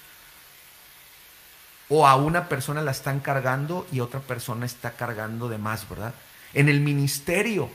O 1.89 2.07
a 2.07 2.17
una 2.17 2.49
persona 2.49 2.83
la 2.83 2.91
están 2.91 3.21
cargando 3.21 3.87
y 3.93 4.01
otra 4.01 4.21
persona 4.21 4.67
está 4.67 4.93
cargando 4.93 5.49
de 5.49 5.59
más, 5.59 5.89
¿verdad? 5.89 6.15
En 6.53 6.69
el 6.69 6.81
ministerio 6.81 7.69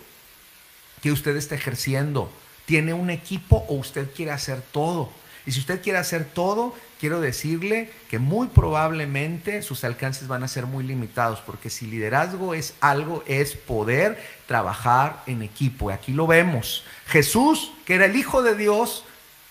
que 1.01 1.11
usted 1.11 1.35
está 1.35 1.55
ejerciendo, 1.55 2.31
¿tiene 2.65 2.93
un 2.93 3.09
equipo 3.09 3.65
o 3.67 3.75
usted 3.75 4.11
quiere 4.13 4.31
hacer 4.31 4.61
todo? 4.71 5.11
Y 5.45 5.51
si 5.51 5.59
usted 5.59 5.81
quiere 5.81 5.97
hacer 5.97 6.25
todo, 6.25 6.75
quiero 6.99 7.21
decirle 7.21 7.91
que 8.09 8.19
muy 8.19 8.47
probablemente 8.47 9.61
sus 9.61 9.83
alcances 9.83 10.27
van 10.27 10.43
a 10.43 10.47
ser 10.47 10.65
muy 10.65 10.83
limitados, 10.83 11.39
porque 11.39 11.69
si 11.69 11.87
liderazgo 11.87 12.53
es 12.53 12.75
algo, 12.81 13.23
es 13.25 13.55
poder 13.55 14.21
trabajar 14.47 15.23
en 15.25 15.41
equipo. 15.41 15.89
Y 15.89 15.93
aquí 15.93 16.11
lo 16.11 16.27
vemos. 16.27 16.83
Jesús, 17.07 17.71
que 17.85 17.95
era 17.95 18.05
el 18.05 18.15
Hijo 18.15 18.43
de 18.43 18.55
Dios, 18.55 19.05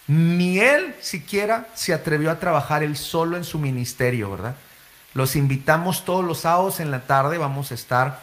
ni 0.08 0.58
él 0.58 0.96
siquiera 1.00 1.68
se 1.74 1.92
atrevió 1.92 2.30
a 2.30 2.40
trabajar 2.40 2.82
él 2.82 2.96
solo 2.96 3.36
en 3.36 3.44
su 3.44 3.58
ministerio, 3.58 4.30
¿verdad? 4.30 4.56
Los 5.14 5.36
invitamos 5.36 6.04
todos 6.04 6.24
los 6.24 6.40
sábados 6.40 6.80
en 6.80 6.90
la 6.90 7.06
tarde, 7.06 7.38
vamos 7.38 7.70
a 7.70 7.74
estar 7.74 8.20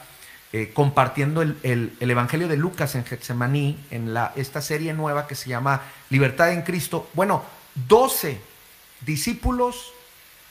eh, 0.51 0.71
compartiendo 0.73 1.41
el, 1.41 1.97
Evangelio 1.99 2.47
de 2.47 2.57
Lucas 2.57 2.95
en 2.95 3.05
Getsemaní, 3.05 3.77
en 3.91 4.13
la, 4.13 4.33
esta 4.35 4.61
serie 4.61 4.93
nueva 4.93 5.27
que 5.27 5.35
se 5.35 5.49
llama 5.49 5.81
Libertad 6.09 6.51
en 6.51 6.63
Cristo. 6.63 7.07
Bueno, 7.13 7.43
12 7.87 8.39
discípulos, 9.01 9.91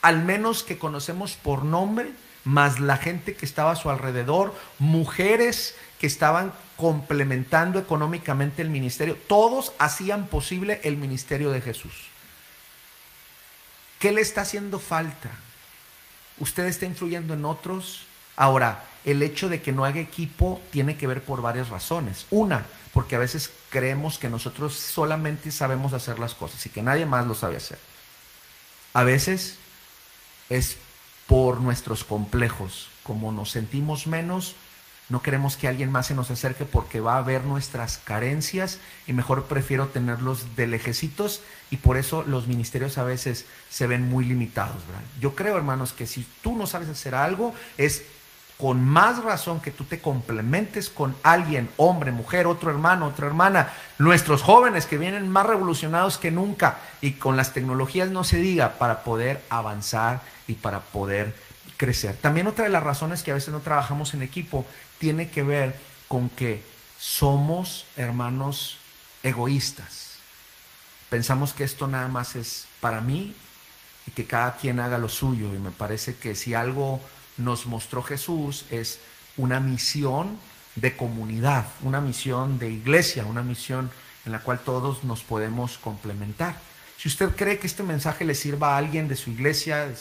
al 0.02 0.22
menos 0.22 0.62
que 0.62 0.78
conocemos 0.78 1.34
por 1.34 1.64
nombre, 1.64 2.12
más 2.44 2.78
la 2.78 2.98
gente 2.98 3.34
que 3.34 3.46
estaba 3.46 3.72
a 3.72 3.76
su 3.76 3.90
alrededor, 3.90 4.54
mujeres 4.78 5.74
que 6.04 6.08
estaban 6.08 6.52
complementando 6.76 7.78
económicamente 7.78 8.60
el 8.60 8.68
ministerio. 8.68 9.16
Todos 9.26 9.72
hacían 9.78 10.26
posible 10.26 10.78
el 10.84 10.98
ministerio 10.98 11.50
de 11.50 11.62
Jesús. 11.62 11.94
¿Qué 13.98 14.12
le 14.12 14.20
está 14.20 14.42
haciendo 14.42 14.78
falta? 14.78 15.30
¿Usted 16.40 16.66
está 16.66 16.84
influyendo 16.84 17.32
en 17.32 17.46
otros? 17.46 18.02
Ahora, 18.36 18.84
el 19.06 19.22
hecho 19.22 19.48
de 19.48 19.62
que 19.62 19.72
no 19.72 19.86
haga 19.86 19.98
equipo 19.98 20.60
tiene 20.70 20.98
que 20.98 21.06
ver 21.06 21.22
por 21.22 21.40
varias 21.40 21.70
razones. 21.70 22.26
Una, 22.30 22.66
porque 22.92 23.16
a 23.16 23.20
veces 23.20 23.50
creemos 23.70 24.18
que 24.18 24.28
nosotros 24.28 24.74
solamente 24.74 25.50
sabemos 25.52 25.94
hacer 25.94 26.18
las 26.18 26.34
cosas 26.34 26.66
y 26.66 26.68
que 26.68 26.82
nadie 26.82 27.06
más 27.06 27.26
lo 27.26 27.34
sabe 27.34 27.56
hacer. 27.56 27.78
A 28.92 29.04
veces 29.04 29.56
es 30.50 30.76
por 31.26 31.62
nuestros 31.62 32.04
complejos. 32.04 32.90
Como 33.04 33.32
nos 33.32 33.52
sentimos 33.52 34.06
menos, 34.06 34.54
no 35.08 35.20
queremos 35.20 35.56
que 35.56 35.68
alguien 35.68 35.92
más 35.92 36.06
se 36.06 36.14
nos 36.14 36.30
acerque 36.30 36.64
porque 36.64 37.00
va 37.00 37.18
a 37.18 37.22
ver 37.22 37.44
nuestras 37.44 37.98
carencias 37.98 38.78
y 39.06 39.12
mejor 39.12 39.44
prefiero 39.44 39.88
tenerlos 39.88 40.56
de 40.56 40.66
lejecitos 40.66 41.42
y 41.70 41.76
por 41.76 41.96
eso 41.96 42.24
los 42.26 42.46
ministerios 42.46 42.96
a 42.96 43.04
veces 43.04 43.44
se 43.68 43.86
ven 43.86 44.08
muy 44.08 44.24
limitados. 44.24 44.76
Yo 45.20 45.34
creo, 45.34 45.56
hermanos, 45.56 45.92
que 45.92 46.06
si 46.06 46.26
tú 46.42 46.56
no 46.56 46.66
sabes 46.66 46.88
hacer 46.88 47.14
algo, 47.14 47.54
es 47.76 48.04
con 48.56 48.82
más 48.84 49.22
razón 49.22 49.60
que 49.60 49.72
tú 49.72 49.84
te 49.84 50.00
complementes 50.00 50.88
con 50.88 51.14
alguien, 51.22 51.68
hombre, 51.76 52.12
mujer, 52.12 52.46
otro 52.46 52.70
hermano, 52.70 53.06
otra 53.06 53.26
hermana, 53.26 53.72
nuestros 53.98 54.42
jóvenes 54.42 54.86
que 54.86 54.96
vienen 54.96 55.28
más 55.28 55.46
revolucionados 55.46 56.18
que 56.18 56.30
nunca 56.30 56.78
y 57.00 57.12
con 57.12 57.36
las 57.36 57.52
tecnologías 57.52 58.10
no 58.10 58.24
se 58.24 58.38
diga 58.38 58.74
para 58.78 59.02
poder 59.02 59.42
avanzar 59.50 60.22
y 60.46 60.54
para 60.54 60.80
poder 60.80 61.34
crecer. 61.76 62.16
También 62.16 62.46
otra 62.46 62.64
de 62.64 62.70
las 62.70 62.82
razones 62.82 63.22
que 63.22 63.32
a 63.32 63.34
veces 63.34 63.52
no 63.52 63.60
trabajamos 63.60 64.14
en 64.14 64.22
equipo 64.22 64.64
tiene 64.98 65.30
que 65.30 65.42
ver 65.42 65.78
con 66.08 66.28
que 66.28 66.62
somos 66.98 67.86
hermanos 67.96 68.78
egoístas. 69.22 70.16
Pensamos 71.10 71.52
que 71.52 71.64
esto 71.64 71.86
nada 71.86 72.08
más 72.08 72.36
es 72.36 72.66
para 72.80 73.00
mí 73.00 73.34
y 74.06 74.10
que 74.10 74.26
cada 74.26 74.56
quien 74.56 74.80
haga 74.80 74.98
lo 74.98 75.08
suyo. 75.08 75.54
Y 75.54 75.58
me 75.58 75.70
parece 75.70 76.16
que 76.16 76.34
si 76.34 76.54
algo 76.54 77.00
nos 77.36 77.66
mostró 77.66 78.02
Jesús 78.02 78.64
es 78.70 79.00
una 79.36 79.60
misión 79.60 80.38
de 80.76 80.96
comunidad, 80.96 81.66
una 81.82 82.00
misión 82.00 82.58
de 82.58 82.70
iglesia, 82.70 83.24
una 83.26 83.42
misión 83.42 83.90
en 84.24 84.32
la 84.32 84.40
cual 84.40 84.58
todos 84.60 85.04
nos 85.04 85.22
podemos 85.22 85.78
complementar. 85.78 86.56
Si 86.96 87.08
usted 87.08 87.30
cree 87.36 87.58
que 87.58 87.66
este 87.66 87.82
mensaje 87.82 88.24
le 88.24 88.34
sirva 88.34 88.74
a 88.74 88.78
alguien 88.78 89.08
de 89.08 89.16
su 89.16 89.30
iglesia, 89.30 89.92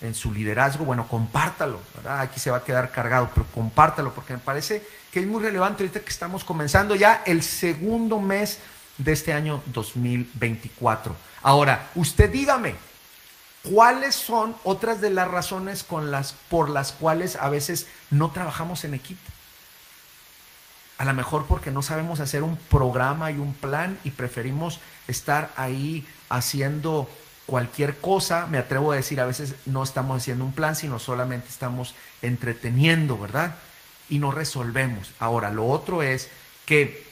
en 0.00 0.14
su 0.14 0.32
liderazgo, 0.32 0.84
bueno, 0.84 1.06
compártalo, 1.06 1.80
Aquí 2.08 2.40
se 2.40 2.50
va 2.50 2.58
a 2.58 2.64
quedar 2.64 2.90
cargado, 2.90 3.30
pero 3.34 3.46
compártalo 3.54 4.14
porque 4.14 4.32
me 4.32 4.38
parece 4.38 4.82
que 5.12 5.20
es 5.20 5.26
muy 5.26 5.42
relevante 5.42 5.82
ahorita 5.82 6.00
que 6.00 6.08
estamos 6.10 6.44
comenzando 6.44 6.94
ya 6.94 7.22
el 7.26 7.42
segundo 7.42 8.20
mes 8.20 8.58
de 8.96 9.12
este 9.12 9.32
año 9.32 9.62
2024. 9.66 11.14
Ahora, 11.42 11.90
usted 11.94 12.30
dígame, 12.30 12.74
¿cuáles 13.62 14.14
son 14.14 14.54
otras 14.64 15.00
de 15.00 15.10
las 15.10 15.28
razones 15.28 15.84
con 15.84 16.10
las, 16.10 16.32
por 16.32 16.70
las 16.70 16.92
cuales 16.92 17.36
a 17.36 17.50
veces 17.50 17.86
no 18.10 18.30
trabajamos 18.30 18.84
en 18.84 18.94
equipo? 18.94 19.20
A 20.98 21.04
lo 21.04 21.14
mejor 21.14 21.46
porque 21.46 21.70
no 21.70 21.80
sabemos 21.80 22.20
hacer 22.20 22.42
un 22.42 22.56
programa 22.56 23.30
y 23.30 23.38
un 23.38 23.54
plan 23.54 23.98
y 24.04 24.10
preferimos 24.10 24.80
estar 25.08 25.50
ahí 25.56 26.06
haciendo 26.28 27.08
cualquier 27.50 27.96
cosa, 27.96 28.46
me 28.46 28.58
atrevo 28.58 28.92
a 28.92 28.96
decir, 28.96 29.20
a 29.20 29.26
veces 29.26 29.56
no 29.66 29.82
estamos 29.82 30.18
haciendo 30.18 30.44
un 30.44 30.52
plan, 30.52 30.76
sino 30.76 31.00
solamente 31.00 31.48
estamos 31.48 31.96
entreteniendo, 32.22 33.18
¿verdad? 33.18 33.56
Y 34.08 34.20
no 34.20 34.30
resolvemos. 34.30 35.10
Ahora, 35.18 35.50
lo 35.50 35.66
otro 35.66 36.04
es 36.04 36.30
que 36.64 37.04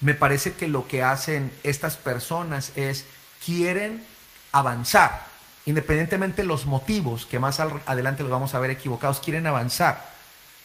me 0.00 0.14
parece 0.14 0.52
que 0.52 0.68
lo 0.68 0.86
que 0.86 1.02
hacen 1.02 1.50
estas 1.64 1.96
personas 1.96 2.70
es, 2.76 3.04
quieren 3.44 4.06
avanzar, 4.52 5.26
independientemente 5.64 6.42
de 6.42 6.48
los 6.48 6.66
motivos, 6.66 7.26
que 7.26 7.40
más 7.40 7.58
adelante 7.58 8.22
los 8.22 8.30
vamos 8.30 8.54
a 8.54 8.60
ver 8.60 8.70
equivocados, 8.70 9.18
quieren 9.18 9.48
avanzar. 9.48 10.08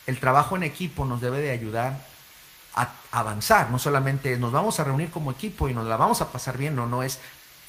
El 0.06 0.20
trabajo 0.20 0.56
en 0.56 0.62
equipo 0.62 1.06
nos 1.06 1.20
debe 1.20 1.40
de 1.40 1.50
ayudar 1.50 1.98
a 2.76 2.94
avanzar, 3.12 3.72
no 3.72 3.80
solamente 3.80 4.38
nos 4.38 4.52
vamos 4.52 4.80
a 4.80 4.84
reunir 4.84 5.10
como 5.10 5.32
equipo 5.32 5.68
y 5.68 5.74
nos 5.74 5.88
la 5.88 5.98
vamos 5.98 6.22
a 6.22 6.32
pasar 6.32 6.60
bien, 6.60 6.76
no, 6.76 6.86
no 6.86 7.02
es 7.02 7.20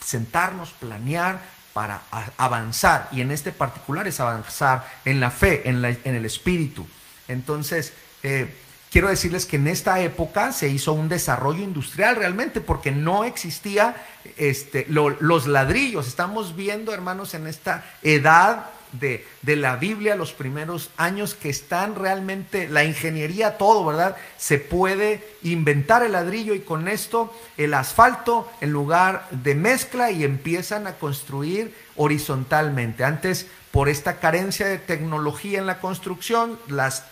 sentarnos, 0.04 0.70
planear 0.72 1.40
para 1.72 2.02
avanzar. 2.36 3.08
Y 3.12 3.20
en 3.20 3.30
este 3.30 3.52
particular 3.52 4.06
es 4.06 4.20
avanzar 4.20 4.86
en 5.04 5.20
la 5.20 5.30
fe, 5.30 5.68
en, 5.68 5.84
el 5.84 6.24
espíritu. 6.24 6.86
Entonces, 7.28 7.92
eh, 8.22 8.54
quiero 8.90 9.08
decirles 9.08 9.46
que 9.46 9.56
en 9.56 9.68
esta 9.68 10.00
época 10.00 10.52
se 10.52 10.68
hizo 10.68 10.92
un 10.92 11.08
desarrollo 11.08 11.62
industrial 11.62 12.16
realmente 12.16 12.60
porque 12.60 12.90
no 12.90 13.24
existía 13.24 13.96
este, 14.36 14.86
los 14.88 15.46
ladrillos. 15.46 16.06
Estamos 16.06 16.54
viendo, 16.54 16.92
hermanos, 16.92 17.34
en 17.34 17.46
esta 17.46 17.84
edad 18.02 18.66
de, 18.92 19.24
la 19.42 19.76
Biblia, 19.76 20.16
los 20.16 20.32
primeros 20.32 20.90
años 20.96 21.34
que 21.34 21.48
están 21.48 21.94
realmente, 21.94 22.68
la 22.68 22.84
ingeniería, 22.84 23.58
todo, 23.58 23.84
¿verdad? 23.84 24.16
Se 24.36 24.58
puede 24.58 25.26
inventar 25.42 26.02
el 26.02 26.12
ladrillo 26.12 26.54
y 26.54 26.60
con 26.60 26.88
esto 26.88 27.34
el 27.56 27.74
asfalto 27.74 28.50
en 28.60 28.70
lugar 28.70 29.28
de 29.30 29.54
mezcla 29.54 30.10
y 30.10 30.24
empiezan 30.24 30.86
a 30.86 30.94
construir 30.94 31.74
horizontalmente. 31.96 33.04
Antes, 33.04 33.46
por 33.70 33.88
esta 33.88 34.20
carencia 34.20 34.66
de 34.66 34.78
tecnología 34.78 35.58
en 35.58 35.66
la 35.66 35.80
construcción, 35.80 36.58
las 36.68 37.04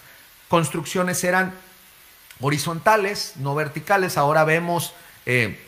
construcciones 0.48 1.24
eran 1.24 1.54
horizontales, 2.40 3.34
no 3.36 3.54
verticales. 3.54 4.16
Ahora 4.16 4.44
vemos... 4.44 4.92
Eh, 5.26 5.66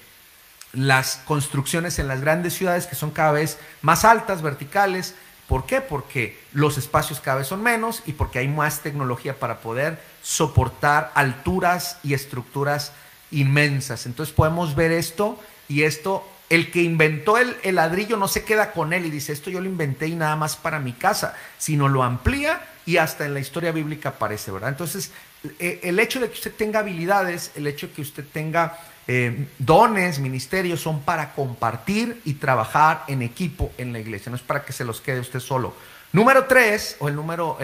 las 0.72 1.20
construcciones 1.26 1.98
en 1.98 2.08
las 2.08 2.20
grandes 2.20 2.54
ciudades 2.54 2.86
que 2.86 2.96
son 2.96 3.10
cada 3.10 3.32
vez 3.32 3.58
más 3.82 4.04
altas, 4.04 4.42
verticales. 4.42 5.14
¿Por 5.52 5.66
qué? 5.66 5.82
Porque 5.82 6.38
los 6.54 6.78
espacios 6.78 7.20
cada 7.20 7.36
vez 7.36 7.46
son 7.46 7.62
menos 7.62 8.02
y 8.06 8.12
porque 8.12 8.38
hay 8.38 8.48
más 8.48 8.80
tecnología 8.80 9.38
para 9.38 9.60
poder 9.60 10.00
soportar 10.22 11.12
alturas 11.14 11.98
y 12.02 12.14
estructuras 12.14 12.92
inmensas. 13.30 14.06
Entonces 14.06 14.34
podemos 14.34 14.74
ver 14.74 14.92
esto 14.92 15.38
y 15.68 15.82
esto, 15.82 16.26
el 16.52 16.70
que 16.70 16.82
inventó 16.82 17.38
el, 17.38 17.56
ladrillo 17.74 18.18
no 18.18 18.28
se 18.28 18.44
queda 18.44 18.72
con 18.72 18.92
él 18.92 19.06
y 19.06 19.10
dice, 19.10 19.32
esto 19.32 19.48
yo 19.48 19.58
lo 19.58 19.70
inventé 19.70 20.08
y 20.08 20.14
nada 20.14 20.36
más 20.36 20.54
para 20.54 20.80
mi 20.80 20.92
casa, 20.92 21.34
sino 21.56 21.88
lo 21.88 22.02
amplía 22.02 22.60
y 22.84 22.98
hasta 22.98 23.24
en 23.24 23.32
la 23.32 23.40
historia 23.40 23.72
bíblica 23.72 24.10
aparece, 24.10 24.50
¿verdad? 24.50 24.68
Entonces, 24.68 25.12
e, 25.58 25.80
el 25.82 25.98
hecho 25.98 26.20
de 26.20 26.28
que 26.28 26.34
usted 26.34 26.52
tenga 26.52 26.80
habilidades, 26.80 27.52
el 27.54 27.66
hecho 27.66 27.86
de 27.86 27.94
que 27.94 28.02
usted 28.02 28.26
tenga 28.30 28.78
eh, 29.08 29.46
dones, 29.56 30.18
ministerios 30.18 30.82
son 30.82 31.00
para 31.00 31.32
compartir 31.32 32.20
y 32.26 32.34
trabajar 32.34 33.04
en 33.08 33.22
equipo 33.22 33.72
en 33.78 33.94
la 33.94 34.00
iglesia, 34.00 34.28
no 34.28 34.36
es 34.36 34.42
para 34.42 34.62
que 34.62 34.74
se 34.74 34.84
los 34.84 35.00
quede 35.00 35.20
usted 35.20 35.40
solo. 35.40 35.74
Número 36.12 36.44
tres, 36.44 36.96
o 36.98 37.08
el 37.08 37.16
número, 37.16 37.56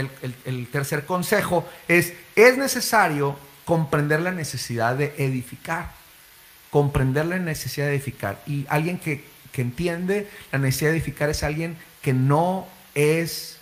el, 0.47 0.67
tercer 0.69 1.05
consejo 1.05 1.69
es, 1.89 2.15
es 2.35 2.57
necesario 2.57 3.37
comprender 3.67 4.21
la 4.23 4.33
necesidad 4.33 4.97
de 4.97 5.15
edificar, 5.19 5.98
comprender 6.71 7.27
la 7.27 7.39
necesidad 7.39 7.87
de 7.87 7.95
edificar. 7.95 8.43
Y 8.47 8.67
alguien 8.69 8.99
que, 8.99 9.25
que 9.53 9.63
entiende 9.63 10.29
la 10.53 10.59
necesidad 10.59 10.91
de 10.91 10.97
edificar 10.97 11.31
es 11.31 11.43
alguien 11.43 11.77
que 12.03 12.13
no 12.13 12.67
es 12.95 13.59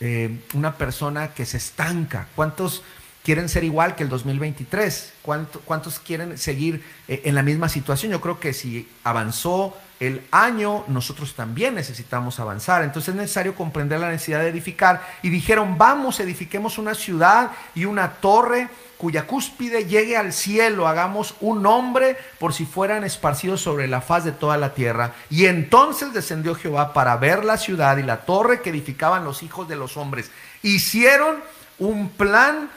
eh, 0.00 0.40
una 0.54 0.76
persona 0.78 1.32
que 1.32 1.46
se 1.46 1.58
estanca. 1.58 2.26
¿Cuántos 2.34 2.82
quieren 3.22 3.48
ser 3.48 3.62
igual 3.62 3.94
que 3.94 4.02
el 4.02 4.08
2023? 4.08 5.12
¿Cuántos 5.22 6.00
quieren 6.00 6.38
seguir 6.38 6.84
eh, 7.06 7.22
en 7.24 7.34
la 7.34 7.42
misma 7.42 7.68
situación? 7.68 8.10
Yo 8.10 8.20
creo 8.20 8.40
que 8.40 8.52
si 8.52 8.88
avanzó 9.04 9.76
el 10.06 10.26
año, 10.30 10.84
nosotros 10.88 11.34
también 11.34 11.74
necesitamos 11.74 12.40
avanzar. 12.40 12.82
Entonces 12.82 13.10
es 13.10 13.20
necesario 13.20 13.54
comprender 13.54 14.00
la 14.00 14.10
necesidad 14.10 14.40
de 14.40 14.48
edificar. 14.48 15.02
Y 15.22 15.30
dijeron, 15.30 15.78
vamos, 15.78 16.20
edifiquemos 16.20 16.78
una 16.78 16.94
ciudad 16.94 17.50
y 17.74 17.84
una 17.84 18.10
torre 18.12 18.68
cuya 18.98 19.26
cúspide 19.26 19.86
llegue 19.86 20.16
al 20.16 20.32
cielo, 20.32 20.86
hagamos 20.86 21.34
un 21.40 21.60
nombre 21.60 22.16
por 22.38 22.54
si 22.54 22.64
fueran 22.64 23.02
esparcidos 23.02 23.60
sobre 23.60 23.88
la 23.88 24.00
faz 24.00 24.24
de 24.24 24.30
toda 24.30 24.56
la 24.56 24.74
tierra. 24.74 25.12
Y 25.28 25.46
entonces 25.46 26.12
descendió 26.12 26.54
Jehová 26.54 26.92
para 26.92 27.16
ver 27.16 27.44
la 27.44 27.56
ciudad 27.56 27.96
y 27.96 28.02
la 28.04 28.18
torre 28.18 28.60
que 28.60 28.70
edificaban 28.70 29.24
los 29.24 29.42
hijos 29.42 29.68
de 29.68 29.74
los 29.74 29.96
hombres. 29.96 30.30
Hicieron 30.62 31.36
un 31.78 32.10
plan 32.10 32.70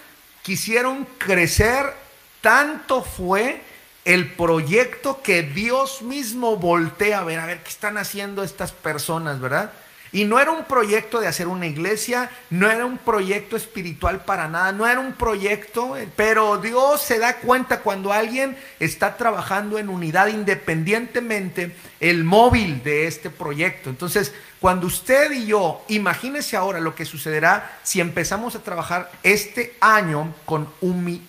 quisieron 0.46 1.08
crecer, 1.18 1.92
tanto 2.40 3.02
fue 3.02 3.64
el 4.06 4.32
proyecto 4.34 5.22
que 5.24 5.42
Dios 5.42 6.04
mismo 6.04 6.58
voltea 6.58 7.20
a 7.20 7.24
ver, 7.24 7.40
a 7.40 7.48
ver 7.48 7.64
qué 7.64 7.70
están 7.70 7.98
haciendo 7.98 8.44
estas 8.44 8.72
personas, 8.72 9.40
¿verdad? 9.40 9.74
Y 10.12 10.24
no 10.24 10.40
era 10.40 10.52
un 10.52 10.64
proyecto 10.64 11.20
de 11.20 11.28
hacer 11.28 11.48
una 11.48 11.66
iglesia, 11.66 12.30
no 12.50 12.70
era 12.70 12.86
un 12.86 13.00
proyecto 13.00 13.58
espiritual 13.58 14.24
para 14.24 14.48
nada, 14.48 14.72
no 14.72 14.88
era 14.88 15.02
un 15.02 15.12
proyecto, 15.12 15.98
pero 16.16 16.58
Dios 16.58 17.02
se 17.02 17.20
da 17.20 17.38
cuenta 17.38 17.82
cuando 17.82 18.14
alguien 18.14 18.56
está 18.80 19.18
trabajando 19.18 19.78
en 19.78 19.90
unidad 19.90 20.28
independientemente 20.28 21.76
el 22.00 22.24
móvil 22.24 22.82
de 22.82 23.08
este 23.08 23.30
proyecto. 23.30 23.90
Entonces, 23.90 24.34
cuando 24.62 24.88
usted 24.88 25.32
y 25.32 25.48
yo, 25.48 25.84
imagínese 25.90 26.56
ahora 26.56 26.80
lo 26.80 26.96
que 26.96 27.04
sucederá 27.04 27.80
si 27.84 28.00
empezamos 28.00 28.56
a 28.56 28.64
trabajar 28.64 29.12
este 29.22 29.76
año 29.82 30.34
con, 30.46 30.70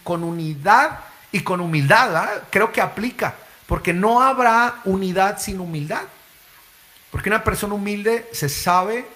con 0.05 0.23
unidad 0.23 1.01
y 1.37 1.41
con 1.41 1.61
humildad, 1.61 2.45
creo 2.49 2.73
que 2.73 2.81
aplica, 2.81 3.35
porque 3.67 3.93
no 3.93 4.23
habrá 4.23 4.81
unidad 4.85 5.39
sin 5.39 5.61
humildad. 5.61 6.05
Porque 7.11 7.29
una 7.29 7.45
persona 7.45 7.75
humilde 7.75 8.27
se 8.33 8.49
sabe 8.49 9.07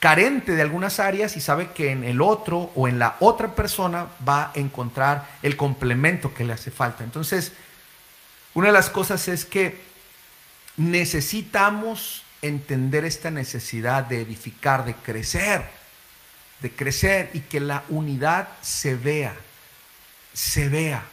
carente 0.00 0.56
de 0.56 0.62
algunas 0.62 0.98
áreas 0.98 1.36
y 1.36 1.40
sabe 1.40 1.70
que 1.70 1.92
en 1.92 2.02
el 2.02 2.20
otro 2.20 2.72
o 2.74 2.88
en 2.88 2.98
la 2.98 3.14
otra 3.20 3.54
persona 3.54 4.08
va 4.28 4.46
a 4.46 4.52
encontrar 4.54 5.28
el 5.42 5.56
complemento 5.56 6.34
que 6.34 6.44
le 6.44 6.54
hace 6.54 6.72
falta. 6.72 7.04
Entonces, 7.04 7.52
una 8.54 8.66
de 8.68 8.72
las 8.72 8.90
cosas 8.90 9.28
es 9.28 9.44
que 9.44 9.80
necesitamos 10.76 12.24
entender 12.42 13.04
esta 13.04 13.30
necesidad 13.30 14.02
de 14.04 14.22
edificar, 14.22 14.84
de 14.84 14.94
crecer, 14.94 15.62
de 16.60 16.72
crecer 16.72 17.30
y 17.32 17.40
que 17.40 17.60
la 17.60 17.84
unidad 17.90 18.48
se 18.60 18.96
vea, 18.96 19.36
se 20.32 20.68
vea. 20.68 21.04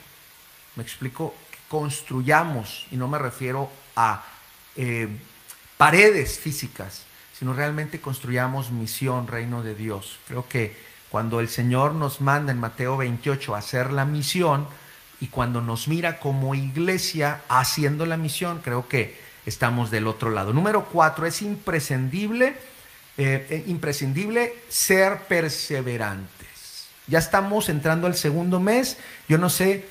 Me 0.76 0.84
explico, 0.84 1.36
construyamos, 1.68 2.86
y 2.92 2.98
no 2.98 3.08
me 3.08 3.18
refiero 3.18 3.70
a 3.96 4.24
eh, 4.76 5.08
paredes 5.78 6.40
físicas, 6.40 7.04
sino 7.38 7.54
realmente 7.54 8.02
construyamos 8.02 8.72
misión, 8.72 9.28
reino 9.28 9.64
de 9.64 9.76
Dios. 9.76 10.20
Creo 10.28 10.48
que 10.48 10.76
cuando 11.10 11.40
el 11.40 11.50
Señor 11.50 11.94
nos 11.94 12.22
manda 12.22 12.52
en 12.52 12.60
Mateo 12.60 12.98
28 12.98 13.56
a 13.56 13.60
hacer 13.60 13.92
la 13.92 14.06
misión 14.06 14.68
y 15.20 15.28
cuando 15.28 15.62
nos 15.62 15.88
mira 15.88 16.20
como 16.20 16.54
iglesia 16.56 17.42
haciendo 17.48 18.06
la 18.06 18.18
misión, 18.18 18.62
creo 18.64 18.88
que 18.88 19.20
estamos 19.46 19.90
del 19.90 20.08
otro 20.08 20.30
lado. 20.30 20.54
Número 20.54 20.86
cuatro, 20.86 21.26
es 21.26 21.42
imprescindible, 21.42 22.56
eh, 23.18 23.48
eh, 23.50 23.64
imprescindible 23.68 24.54
ser 24.68 25.24
perseverantes. 25.28 26.37
Ya 27.08 27.20
estamos 27.20 27.70
entrando 27.70 28.08
al 28.08 28.16
segundo 28.16 28.60
mes. 28.60 28.98
Yo 29.28 29.38
no 29.38 29.50
sé 29.50 29.88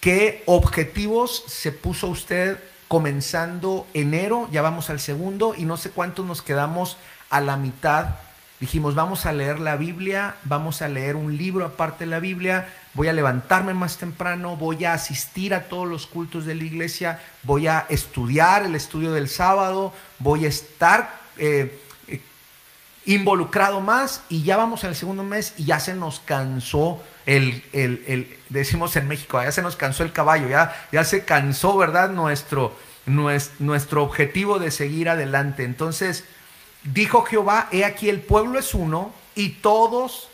qué 0.00 0.42
objetivos 0.46 1.44
se 1.46 1.72
puso 1.72 2.08
usted 2.08 2.58
comenzando 2.88 3.86
enero, 3.94 4.48
ya 4.52 4.60
vamos 4.60 4.90
al 4.90 5.00
segundo 5.00 5.54
y 5.56 5.64
no 5.64 5.76
sé 5.76 5.90
cuántos 5.90 6.26
nos 6.26 6.42
quedamos 6.42 6.98
a 7.30 7.40
la 7.40 7.56
mitad. 7.56 8.16
Dijimos, 8.60 8.94
vamos 8.94 9.26
a 9.26 9.32
leer 9.32 9.58
la 9.58 9.76
Biblia, 9.76 10.36
vamos 10.44 10.82
a 10.82 10.88
leer 10.88 11.16
un 11.16 11.36
libro 11.36 11.64
aparte 11.64 12.04
de 12.04 12.10
la 12.10 12.20
Biblia, 12.20 12.68
voy 12.94 13.08
a 13.08 13.12
levantarme 13.12 13.74
más 13.74 13.96
temprano, 13.96 14.56
voy 14.56 14.84
a 14.84 14.92
asistir 14.92 15.54
a 15.54 15.64
todos 15.64 15.88
los 15.88 16.06
cultos 16.06 16.44
de 16.44 16.54
la 16.54 16.64
iglesia, 16.64 17.18
voy 17.42 17.66
a 17.66 17.86
estudiar 17.88 18.64
el 18.64 18.74
estudio 18.74 19.12
del 19.12 19.28
sábado, 19.28 19.92
voy 20.18 20.44
a 20.44 20.48
estar 20.48 21.22
eh, 21.38 21.81
involucrado 23.06 23.80
más 23.80 24.22
y 24.28 24.42
ya 24.42 24.56
vamos 24.56 24.84
al 24.84 24.94
segundo 24.94 25.24
mes 25.24 25.54
y 25.56 25.64
ya 25.64 25.80
se 25.80 25.94
nos 25.94 26.20
cansó 26.20 27.02
el, 27.26 27.62
el, 27.72 28.36
decimos 28.48 28.96
en 28.96 29.08
México, 29.08 29.42
ya 29.42 29.52
se 29.52 29.62
nos 29.62 29.76
cansó 29.76 30.02
el 30.02 30.12
caballo, 30.12 30.48
ya, 30.48 30.88
ya 30.92 31.04
se 31.04 31.24
cansó, 31.24 31.76
¿verdad? 31.76 32.10
Nuestro, 32.10 32.76
nuestro 33.06 34.02
objetivo 34.02 34.58
de 34.58 34.70
seguir 34.70 35.08
adelante. 35.08 35.64
Entonces, 35.64 36.24
dijo 36.84 37.22
Jehová, 37.22 37.68
he 37.70 37.84
aquí 37.84 38.08
el 38.08 38.20
pueblo 38.20 38.58
es 38.58 38.74
uno 38.74 39.12
y 39.34 39.50
todos 39.50 40.28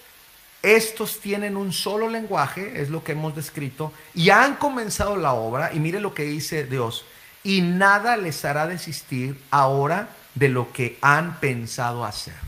estos 0.62 1.20
tienen 1.20 1.56
un 1.56 1.72
solo 1.72 2.08
lenguaje, 2.08 2.82
es 2.82 2.90
lo 2.90 3.04
que 3.04 3.12
hemos 3.12 3.36
descrito, 3.36 3.92
y 4.14 4.30
han 4.30 4.56
comenzado 4.56 5.16
la 5.16 5.32
obra, 5.32 5.72
y 5.72 5.78
mire 5.78 6.00
lo 6.00 6.14
que 6.14 6.24
dice 6.24 6.64
Dios, 6.64 7.04
y 7.44 7.60
nada 7.60 8.16
les 8.16 8.44
hará 8.44 8.66
desistir 8.66 9.40
ahora 9.50 10.08
de 10.34 10.48
lo 10.48 10.72
que 10.72 10.98
han 11.00 11.38
pensado 11.38 12.04
hacer. 12.04 12.47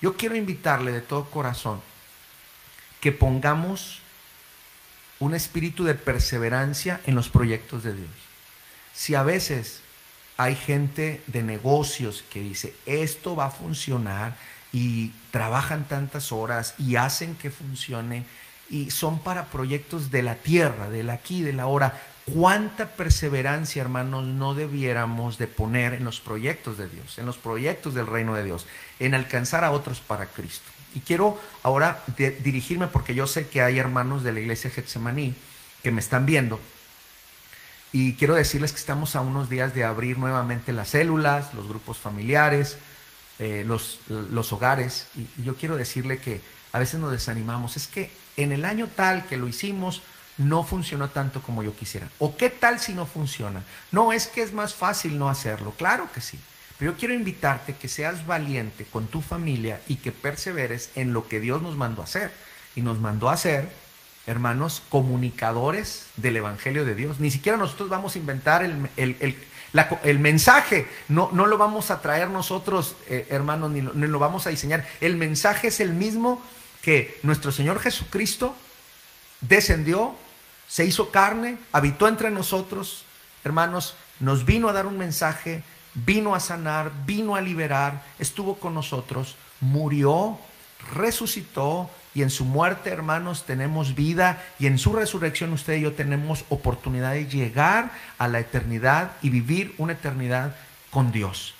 Yo 0.00 0.16
quiero 0.16 0.36
invitarle 0.36 0.92
de 0.92 1.00
todo 1.00 1.30
corazón 1.30 1.80
que 3.00 3.12
pongamos 3.12 4.00
un 5.18 5.34
espíritu 5.34 5.84
de 5.84 5.94
perseverancia 5.94 7.00
en 7.06 7.14
los 7.14 7.28
proyectos 7.28 7.82
de 7.82 7.94
Dios. 7.94 8.10
Si 8.94 9.14
a 9.14 9.22
veces 9.22 9.80
hay 10.36 10.56
gente 10.56 11.22
de 11.26 11.42
negocios 11.42 12.24
que 12.30 12.40
dice, 12.40 12.74
esto 12.86 13.36
va 13.36 13.46
a 13.46 13.50
funcionar 13.50 14.36
y 14.72 15.12
trabajan 15.30 15.84
tantas 15.84 16.32
horas 16.32 16.74
y 16.78 16.96
hacen 16.96 17.34
que 17.34 17.50
funcione 17.50 18.24
y 18.70 18.90
son 18.90 19.18
para 19.18 19.46
proyectos 19.46 20.10
de 20.10 20.22
la 20.22 20.36
tierra, 20.36 20.88
del 20.88 21.10
aquí, 21.10 21.42
de 21.42 21.52
la 21.52 21.66
hora. 21.66 22.00
¿Cuánta 22.32 22.88
perseverancia, 22.90 23.82
hermanos, 23.82 24.24
no 24.24 24.54
debiéramos 24.54 25.38
de 25.38 25.46
poner 25.46 25.94
en 25.94 26.04
los 26.04 26.20
proyectos 26.20 26.78
de 26.78 26.88
Dios, 26.88 27.18
en 27.18 27.26
los 27.26 27.38
proyectos 27.38 27.94
del 27.94 28.06
reino 28.06 28.34
de 28.34 28.44
Dios, 28.44 28.66
en 28.98 29.14
alcanzar 29.14 29.64
a 29.64 29.70
otros 29.70 30.00
para 30.00 30.26
Cristo? 30.26 30.70
Y 30.94 31.00
quiero 31.00 31.40
ahora 31.62 32.02
dirigirme, 32.16 32.88
porque 32.88 33.14
yo 33.14 33.26
sé 33.26 33.48
que 33.48 33.62
hay 33.62 33.78
hermanos 33.78 34.22
de 34.22 34.32
la 34.32 34.40
iglesia 34.40 34.70
Getsemaní 34.70 35.34
que 35.82 35.92
me 35.92 36.00
están 36.00 36.26
viendo, 36.26 36.60
y 37.92 38.14
quiero 38.14 38.34
decirles 38.34 38.72
que 38.72 38.78
estamos 38.78 39.16
a 39.16 39.20
unos 39.20 39.50
días 39.50 39.74
de 39.74 39.84
abrir 39.84 40.18
nuevamente 40.18 40.72
las 40.72 40.90
células, 40.90 41.52
los 41.54 41.66
grupos 41.66 41.98
familiares, 41.98 42.78
eh, 43.40 43.64
los, 43.66 43.98
los 44.08 44.52
hogares. 44.52 45.08
Y, 45.16 45.42
yo 45.42 45.56
quiero 45.56 45.76
decirle 45.76 46.18
que 46.18 46.40
a 46.72 46.78
veces 46.78 47.00
nos 47.00 47.10
desanimamos. 47.10 47.76
Es 47.76 47.88
que 47.88 48.12
en 48.36 48.52
el 48.52 48.64
año 48.64 48.88
tal 48.94 49.26
que 49.26 49.36
lo 49.36 49.48
hicimos, 49.48 50.02
no 50.40 50.64
funcionó 50.64 51.10
tanto 51.10 51.42
como 51.42 51.62
yo 51.62 51.74
quisiera. 51.74 52.08
¿O 52.18 52.36
qué 52.36 52.50
tal 52.50 52.80
si 52.80 52.92
no 52.92 53.06
funciona? 53.06 53.62
No, 53.92 54.12
es 54.12 54.26
que 54.26 54.42
es 54.42 54.52
más 54.52 54.74
fácil 54.74 55.18
no 55.18 55.28
hacerlo. 55.28 55.72
Claro 55.76 56.10
que 56.12 56.20
sí. 56.20 56.38
Pero 56.78 56.92
yo 56.92 56.98
quiero 56.98 57.14
invitarte 57.14 57.76
que 57.76 57.88
seas 57.88 58.26
valiente 58.26 58.84
con 58.84 59.06
tu 59.06 59.20
familia 59.20 59.80
y 59.86 59.96
que 59.96 60.12
perseveres 60.12 60.90
en 60.94 61.12
lo 61.12 61.28
que 61.28 61.40
Dios 61.40 61.62
nos 61.62 61.76
mandó 61.76 62.00
a 62.00 62.04
hacer. 62.04 62.32
Y 62.74 62.80
nos 62.80 62.98
mandó 62.98 63.28
a 63.28 63.34
hacer, 63.34 63.68
hermanos, 64.26 64.82
comunicadores 64.88 66.06
del 66.16 66.36
Evangelio 66.36 66.84
de 66.84 66.94
Dios. 66.94 67.20
Ni 67.20 67.30
siquiera 67.30 67.58
nosotros 67.58 67.88
vamos 67.88 68.14
a 68.14 68.18
inventar 68.18 68.64
el, 68.64 68.88
el 70.02 70.18
mensaje 70.18 70.88
no, 71.08 71.30
no, 71.32 71.46
lo 71.46 71.56
vamos 71.56 71.90
a 71.90 72.00
traer 72.00 72.28
nosotros, 72.28 72.96
eh, 73.08 73.26
hermanos, 73.30 73.70
ni 73.70 73.80
lo, 73.82 74.18
vamos 74.18 74.46
a 74.46 74.50
diseñar. 74.50 74.86
El 75.00 75.16
mensaje 75.16 75.68
es 75.68 75.80
el 75.80 75.92
mismo 75.92 76.42
que 76.82 77.18
nuestro 77.22 77.52
Señor 77.52 77.78
Jesucristo 77.78 78.54
descendió, 79.40 80.14
se 80.70 80.84
hizo 80.84 81.10
carne, 81.10 81.58
habitó 81.72 82.06
entre 82.06 82.30
nosotros, 82.30 83.04
hermanos, 83.42 83.96
nos 84.20 84.44
vino 84.44 84.68
a 84.68 84.72
dar 84.72 84.86
un 84.86 84.98
mensaje, 84.98 85.64
vino 85.94 86.32
a 86.32 86.38
sanar, 86.38 86.92
vino 87.04 87.34
a 87.34 87.40
liberar, 87.40 88.04
estuvo 88.20 88.54
con 88.54 88.72
nosotros, 88.72 89.34
murió, 89.60 90.38
resucitó, 90.94 91.90
y 92.14 92.22
en 92.22 92.30
su 92.30 92.44
muerte, 92.44 92.90
hermanos, 92.90 93.46
tenemos 93.46 93.96
vida 93.96 94.42
y 94.60 94.66
en 94.66 94.78
su 94.78 94.92
resurrección 94.92 95.52
usted 95.52 95.74
y 95.74 95.80
yo 95.82 95.92
tenemos 95.92 96.44
oportunidad 96.48 97.12
de 97.12 97.26
llegar 97.26 97.90
a 98.18 98.28
la 98.28 98.38
eternidad 98.38 99.12
y 99.22 99.30
vivir 99.30 99.74
una 99.76 99.94
eternidad 99.94 100.54
con 100.90 101.10
Dios. 101.10 101.54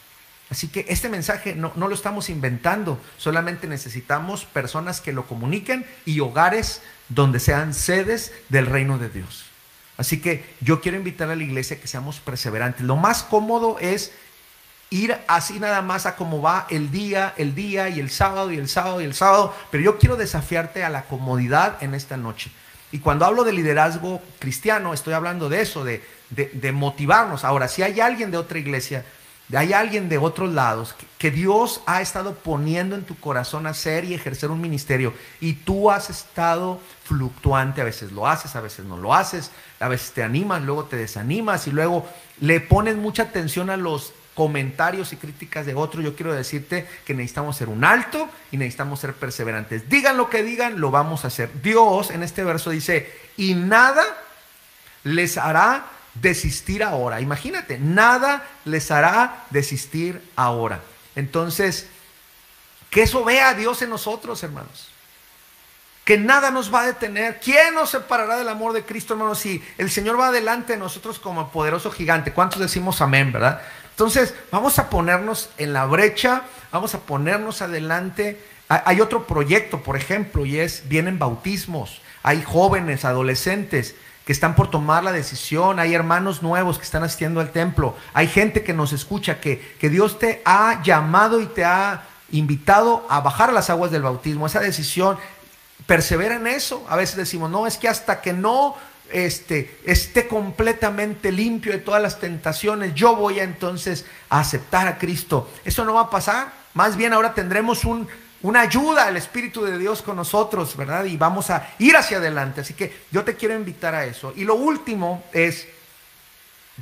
Así 0.51 0.67
que 0.67 0.85
este 0.89 1.09
mensaje 1.09 1.55
no, 1.55 1.73
lo 1.77 1.95
estamos 1.95 2.29
inventando, 2.29 3.01
solamente 3.17 3.69
necesitamos 3.69 4.45
personas 4.45 5.01
que 5.01 5.13
lo 5.13 5.27
comuniquen 5.27 5.87
y 6.05 6.19
hogares 6.19 6.83
donde 7.09 7.39
sean 7.39 7.73
sedes 7.73 8.33
del 8.49 8.67
reino 8.67 8.99
de 8.99 9.11
Dios. 9.11 9.45
Así 9.97 10.21
que 10.21 10.45
yo 10.61 10.81
quiero 10.81 10.99
invitar 10.99 11.31
a 11.31 11.37
la 11.37 11.45
iglesia 11.45 11.81
que 11.81 11.87
seamos 11.87 12.19
perseverantes. 12.19 12.83
Lo 12.83 12.97
más 12.97 13.23
cómodo 13.23 13.79
es 13.79 14.13
ir 14.91 15.17
así 15.29 15.61
nada 15.61 15.83
más 15.83 16.07
a 16.07 16.17
cómo 16.17 16.43
va 16.43 16.67
el 16.69 16.91
día, 16.91 17.33
el 17.37 17.55
día 17.55 17.89
y 17.89 18.01
el 18.01 18.11
sábado 18.11 18.51
y 18.51 18.57
el 18.57 18.69
sábado 18.69 19.01
y 19.01 19.05
el 19.05 19.15
sábado, 19.15 19.55
pero 19.71 19.85
yo 19.85 19.99
quiero 19.99 20.17
desafiarte 20.17 20.83
a 20.83 20.91
la 20.91 21.05
comodidad 21.05 21.81
en 21.81 21.95
esta 21.95 22.17
noche. 22.17 22.51
Y 22.91 22.99
cuando 22.99 23.25
hablo 23.25 23.45
de 23.45 23.53
liderazgo 23.53 24.21
cristiano, 24.41 24.93
estoy 24.93 25.15
hablando 25.15 25.49
de 25.49 25.61
eso, 25.61 25.85
de, 25.85 26.03
de, 26.31 26.73
motivarnos. 26.73 27.45
Ahora, 27.45 27.69
si 27.69 27.83
hay 27.83 28.01
alguien 28.01 28.33
de 28.33 28.37
otra 28.37 28.59
iglesia, 28.59 29.05
hay 29.57 29.73
alguien 29.73 30.09
de 30.09 30.19
otros 30.19 30.53
lados 30.53 30.95
que, 31.19 31.31
Dios 31.31 31.83
ha 31.87 32.01
estado 32.01 32.35
poniendo 32.35 32.95
en 32.95 33.05
tu 33.05 33.19
corazón 33.19 33.67
hacer 33.67 34.05
y 34.05 34.15
ejercer 34.15 34.51
un 34.51 34.61
ministerio 34.61 35.13
y 35.41 35.55
tú 35.55 35.91
has 35.91 36.09
estado 36.09 36.81
fluctuante, 37.05 37.81
a 37.81 37.85
veces 37.85 38.13
lo 38.13 38.27
haces, 38.27 38.57
a 38.57 38.61
veces 38.61 38.87
no 38.87 38.97
lo 38.97 39.15
haces, 39.15 39.51
a 39.81 39.89
veces 39.89 40.13
te 40.13 40.23
animas, 40.23 40.63
luego 40.63 40.85
te 40.85 40.97
desanimas 40.97 41.67
y 41.67 41.73
luego 41.73 42.07
le 42.41 42.61
pones 42.61 42.97
mucha 42.97 43.25
atención 43.25 43.71
a 43.71 43.77
los 43.77 44.13
comentarios 44.35 45.13
y 45.13 45.17
críticas 45.17 45.67
de 45.67 45.75
otro, 45.75 46.01
yo 46.01 46.15
quiero 46.15 46.33
decirte 46.33 46.89
que 47.05 47.15
necesitamos 47.15 47.57
ser 47.57 47.69
un 47.69 47.85
alto 47.85 48.29
y 48.51 48.57
necesitamos 48.57 49.01
ser 49.01 49.15
perseverantes. 49.15 49.89
Digan 49.89 50.17
lo 50.17 50.31
que 50.31 50.43
digan, 50.43 50.81
lo 50.81 50.91
vamos 50.91 51.25
a 51.25 51.29
hacer. 51.29 51.51
Dios 51.63 52.11
en 52.11 52.23
este 52.23 52.45
verso 52.45 52.71
dice, 52.71 53.13
y 53.37 53.55
nada 53.55 54.03
les 55.05 55.37
hará 55.37 55.85
desistir 56.15 56.83
ahora. 56.83 57.21
Imagínate, 57.21 57.79
nada 57.79 58.47
les 58.65 58.91
hará 58.91 59.45
desistir 59.51 60.23
ahora. 60.37 60.81
Entonces, 61.17 61.89
que 62.91 63.03
eso 63.03 63.25
vea 63.25 63.51
a 63.51 63.55
Dios 63.55 63.83
en 63.83 63.91
nosotros, 63.91 64.43
hermanos. 64.43 64.89
Que 66.05 66.19
nada 66.19 66.51
nos 66.51 66.75
va 66.75 66.81
a 66.81 66.87
detener. 66.87 67.39
¿Quién 67.41 67.75
nos 67.75 67.91
separará 67.91 68.37
del 68.37 68.49
amor 68.49 68.73
de 68.73 68.85
Cristo, 68.85 69.15
hermanos? 69.15 69.39
Si 69.39 69.63
el 69.79 69.91
Señor 69.91 70.19
va 70.19 70.29
adelante 70.29 70.73
de 70.73 70.79
nosotros 70.79 71.19
como 71.19 71.51
poderoso 71.51 71.91
gigante. 71.91 72.33
¿Cuántos 72.33 72.61
decimos 72.61 73.01
amén, 73.01 73.33
verdad? 73.33 73.63
Entonces, 73.91 74.35
vamos 74.51 74.79
a 74.79 74.91
ponernos 74.91 75.51
en 75.59 75.73
la 75.73 75.85
brecha, 75.87 76.43
vamos 76.73 76.95
a 76.95 77.01
ponernos 77.01 77.63
adelante. 77.63 78.43
Hay 78.69 79.01
otro 79.01 79.27
proyecto, 79.27 79.83
por 79.83 79.97
ejemplo, 79.97 80.47
y 80.47 80.59
es, 80.59 80.89
vienen 80.89 81.19
bautismos, 81.19 82.01
hay 82.23 82.43
jóvenes, 82.43 83.05
adolescentes 83.05 83.95
que 84.31 84.33
están 84.33 84.55
por 84.55 84.71
tomar 84.71 85.03
la 85.03 85.11
decisión, 85.11 85.81
hay 85.81 85.93
hermanos 85.93 86.41
nuevos 86.41 86.79
que 86.79 86.85
están 86.85 87.03
asistiendo 87.03 87.41
al 87.41 87.51
templo, 87.51 87.97
hay 88.15 88.29
gente 88.29 88.63
que 88.63 88.73
nos 88.73 88.93
escucha, 88.93 89.41
que, 89.41 89.75
que 89.81 89.91
Dios 89.91 90.21
te 90.21 90.41
ha 90.45 90.81
llamado 90.85 91.41
y 91.41 91.47
te 91.47 91.65
ha 91.65 92.05
invitado 92.31 93.05
a 93.11 93.23
bajar 93.23 93.53
las 93.53 93.71
aguas 93.71 93.91
del 93.91 94.03
bautismo, 94.03 94.47
esa 94.47 94.61
decisión, 94.61 95.19
persevera 95.85 96.37
en 96.37 96.47
eso. 96.47 96.87
A 96.89 96.95
veces 96.95 97.17
decimos, 97.17 97.51
no, 97.51 97.67
es 97.67 97.77
que 97.77 97.89
hasta 97.89 98.21
que 98.21 98.33
no 98.33 98.77
este, 99.11 99.77
esté 99.85 100.29
completamente 100.29 101.33
limpio 101.33 101.73
de 101.73 101.79
todas 101.79 102.01
las 102.01 102.21
tentaciones, 102.21 102.95
yo 102.95 103.17
voy 103.17 103.41
a 103.41 103.43
entonces 103.43 104.07
a 104.29 104.39
aceptar 104.39 104.87
a 104.87 104.99
Cristo. 104.99 105.51
Eso 105.65 105.85
no 105.85 105.95
va 105.95 106.03
a 106.03 106.11
pasar. 106.11 106.53
Más 106.75 106.97
bien 106.97 107.15
ahora 107.15 107.35
tendremos 107.35 107.85
un, 107.85 108.07
una 108.43 108.61
ayuda 108.63 109.07
al 109.07 109.17
Espíritu 109.17 109.65
de 109.65 109.79
Dios 109.79 110.03
con 110.03 110.17
nosotros, 110.17 110.77
¿verdad? 110.77 111.05
Y 111.05 111.17
vamos 111.17 111.51
a 111.51 111.75
ir 111.79 111.97
hacia 111.97 112.19
adelante. 112.19 112.63
Así 112.63 112.75
que 112.75 113.05
yo 113.11 113.25
te 113.25 113.37
quiero 113.37 113.55
invitar 113.55 113.95
a 113.95 114.05
eso. 114.05 114.33
Y 114.37 114.45
lo 114.45 114.55
último 114.55 115.25
es, 115.33 115.67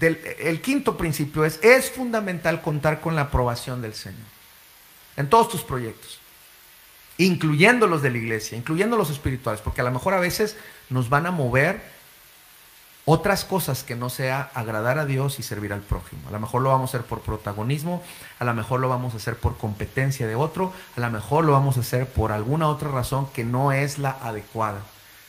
el 0.00 0.60
quinto 0.60 0.96
principio 0.96 1.44
es, 1.44 1.58
es 1.62 1.90
fundamental 1.90 2.62
contar 2.62 3.00
con 3.00 3.16
la 3.16 3.22
aprobación 3.22 3.82
del 3.82 3.94
Señor 3.94 4.26
en 5.16 5.28
todos 5.28 5.48
tus 5.48 5.62
proyectos 5.62 6.20
incluyendo 7.18 7.86
los 7.86 8.00
de 8.00 8.10
la 8.10 8.18
iglesia, 8.18 8.56
incluyendo 8.56 8.96
los 8.96 9.10
espirituales, 9.10 9.60
porque 9.60 9.80
a 9.80 9.84
lo 9.84 9.90
mejor 9.90 10.14
a 10.14 10.20
veces 10.20 10.56
nos 10.88 11.10
van 11.10 11.26
a 11.26 11.32
mover 11.32 11.82
otras 13.10 13.46
cosas 13.46 13.84
que 13.84 13.96
no 13.96 14.10
sea 14.10 14.50
agradar 14.52 14.98
a 14.98 15.06
Dios 15.06 15.38
y 15.38 15.42
servir 15.42 15.72
al 15.72 15.80
prójimo. 15.80 16.28
A 16.28 16.30
lo 16.30 16.40
mejor 16.40 16.60
lo 16.60 16.68
vamos 16.68 16.92
a 16.92 16.98
hacer 16.98 17.08
por 17.08 17.22
protagonismo, 17.22 18.02
a 18.38 18.44
lo 18.44 18.52
mejor 18.52 18.80
lo 18.80 18.90
vamos 18.90 19.14
a 19.14 19.16
hacer 19.16 19.36
por 19.36 19.56
competencia 19.56 20.26
de 20.26 20.34
otro, 20.34 20.74
a 20.94 21.00
lo 21.00 21.10
mejor 21.10 21.46
lo 21.46 21.52
vamos 21.52 21.78
a 21.78 21.80
hacer 21.80 22.06
por 22.06 22.32
alguna 22.32 22.68
otra 22.68 22.90
razón 22.90 23.26
que 23.32 23.44
no 23.44 23.72
es 23.72 23.98
la 23.98 24.10
adecuada. 24.10 24.82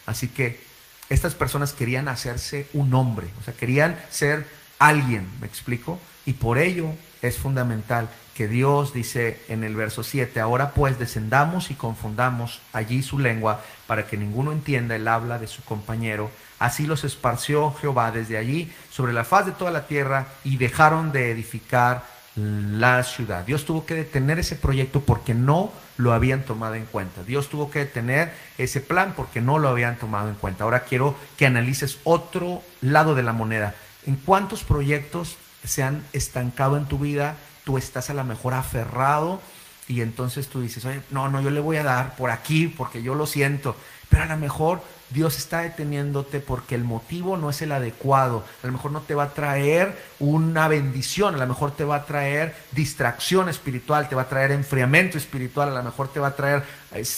Así 0.05 0.27
que 0.27 0.61
estas 1.07 1.35
personas 1.35 1.71
querían 1.71 2.09
hacerse 2.09 2.67
un 2.73 2.93
hombre, 2.93 3.29
o 3.39 3.43
sea, 3.45 3.53
querían 3.53 3.97
ser 4.09 4.45
alguien, 4.77 5.29
¿me 5.39 5.47
explico? 5.47 5.99
Y 6.25 6.34
por 6.34 6.58
ello 6.58 6.91
es 7.21 7.38
fundamental 7.38 8.10
que 8.34 8.47
Dios 8.47 8.93
dice 8.93 9.41
en 9.49 9.63
el 9.63 9.75
verso 9.75 10.03
7, 10.03 10.39
ahora 10.39 10.71
pues 10.71 10.97
descendamos 10.97 11.71
y 11.71 11.75
confundamos 11.75 12.62
allí 12.71 13.03
su 13.03 13.19
lengua 13.19 13.62
para 13.88 14.08
que 14.08 14.17
ninguno 14.17 14.51
entienda 14.51 14.95
el 14.95 15.08
habla 15.08 15.39
de 15.39 15.47
su 15.47 15.63
compañero 15.63 16.29
Así 16.60 16.86
los 16.86 17.05
esparció 17.05 17.73
Jehová 17.73 18.12
desde 18.12 18.38
allí 18.38 18.71
sobre 18.91 19.13
la 19.13 19.23
faz 19.23 19.45
de 19.45 19.53
toda 19.53 19.71
la 19.71 19.88
tierra 19.88 20.27
y 20.43 20.58
dejaron 20.58 21.13
de 21.13 21.32
edificar 21.32 22.03
la 22.36 23.01
ciudad. 23.03 23.45
Dios 23.45 23.65
tuvo 23.65 23.86
que 23.86 23.95
detener 23.95 24.39
ese 24.39 24.58
proyecto 24.58 24.99
porque 24.99 25.34
no 25.34 25.71
lo 25.97 26.13
habían 26.13 26.43
tomado 26.43 26.75
en 26.75 26.86
cuenta. 26.86 27.23
Dios 27.23 27.49
tuvo 27.49 27.71
que 27.71 27.79
detener 27.79 28.34
ese 28.58 28.82
plan 28.82 29.13
porque 29.15 29.41
no 29.41 29.58
lo 29.58 29.69
habían 29.69 29.97
tomado 29.97 30.29
en 30.29 30.36
cuenta. 30.36 30.65
Ahora 30.65 30.82
quiero 30.82 31.15
que 31.38 31.45
analices 31.45 31.99
otro 32.03 32.62
lado 32.82 33.15
de 33.15 33.23
la 33.23 33.34
moneda. 33.34 33.73
¿En 34.05 34.15
cuántos 34.17 34.63
proyectos 34.63 35.38
se 35.63 35.84
han 35.84 36.04
estancado 36.13 36.78
en 36.78 36.86
tu 36.86 37.00
vida? 37.00 37.36
Tú 37.63 37.78
estás 37.78 38.10
a 38.10 38.13
lo 38.13 38.24
mejor 38.24 38.54
aferrado 38.54 39.41
y 39.88 40.02
entonces 40.02 40.48
tú 40.48 40.62
dices, 40.62 40.86
oye, 40.86 41.02
no, 41.10 41.30
no, 41.30 41.41
yo 41.41 41.50
le 41.50 41.60
voy 41.60 41.78
a 41.78 41.84
dar 41.84 42.15
por 42.15 42.30
aquí 42.32 42.67
porque 42.67 43.02
yo 43.02 43.15
lo 43.15 43.26
siento. 43.26 43.76
Pero 44.10 44.24
a 44.24 44.26
lo 44.28 44.38
mejor 44.38 44.82
Dios 45.10 45.38
está 45.38 45.62
deteniéndote 45.62 46.39
porque 46.39 46.76
el 46.76 46.84
motivo 46.84 47.38
no 47.38 47.50
es 47.50 47.62
el 47.62 47.72
adecuado. 47.72 48.43
A 48.63 48.67
lo 48.67 48.74
mejor 48.74 48.91
no 48.91 49.02
te 49.02 49.15
va 49.15 49.24
a 49.24 49.34
traer 49.34 49.98
una 50.19 50.67
bendición, 50.67 51.36
a 51.36 51.38
lo 51.38 51.48
mejor 51.48 51.72
te 51.72 51.84
va 51.84 51.98
a 51.98 52.06
traer 52.06 52.56
distracción 52.72 53.50
espiritual, 53.50 54.10
te 54.10 54.15
va 54.15 54.24
a 54.24 54.30
traer 54.30 54.52
enfriamiento 54.52 55.17
espiritual, 55.17 55.69
a 55.69 55.80
lo 55.80 55.84
mejor 55.84 56.10
te 56.10 56.19
va 56.19 56.28
a 56.28 56.36
traer 56.36 56.63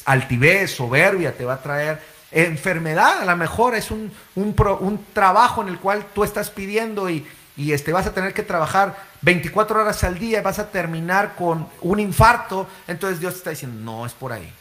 altivez, 0.06 0.72
soberbia, 0.72 1.36
te 1.36 1.46
va 1.46 1.56
a 1.56 1.62
traer 1.62 2.02
enfermedad, 2.32 3.22
a 3.22 3.26
lo 3.26 3.36
mejor 3.36 3.76
es 3.76 3.92
un, 3.92 4.12
un, 4.36 5.06
trabajo 5.14 5.62
en 5.62 5.68
el 5.68 5.80
cual 5.80 6.06
tú 6.14 6.24
estás 6.24 6.50
pidiendo 6.50 7.10
y, 7.10 7.28
y 7.58 7.74
este, 7.74 7.92
vas 7.92 8.08
a 8.08 8.14
tener 8.14 8.34
que 8.34 8.44
trabajar 8.44 8.98
24 9.22 9.82
horas 9.82 10.04
al 10.04 10.18
día 10.18 10.40
y 10.40 10.44
vas 10.44 10.60
a 10.60 10.70
terminar 10.70 11.36
con 11.36 11.68
un 11.82 12.00
infarto. 12.00 12.68
Entonces 12.88 13.20
Dios 13.20 13.34
te 13.34 13.38
está 13.40 13.50
diciendo, 13.52 13.80
no 13.82 14.06
es 14.06 14.14
por 14.14 14.32
ahí. 14.32 14.52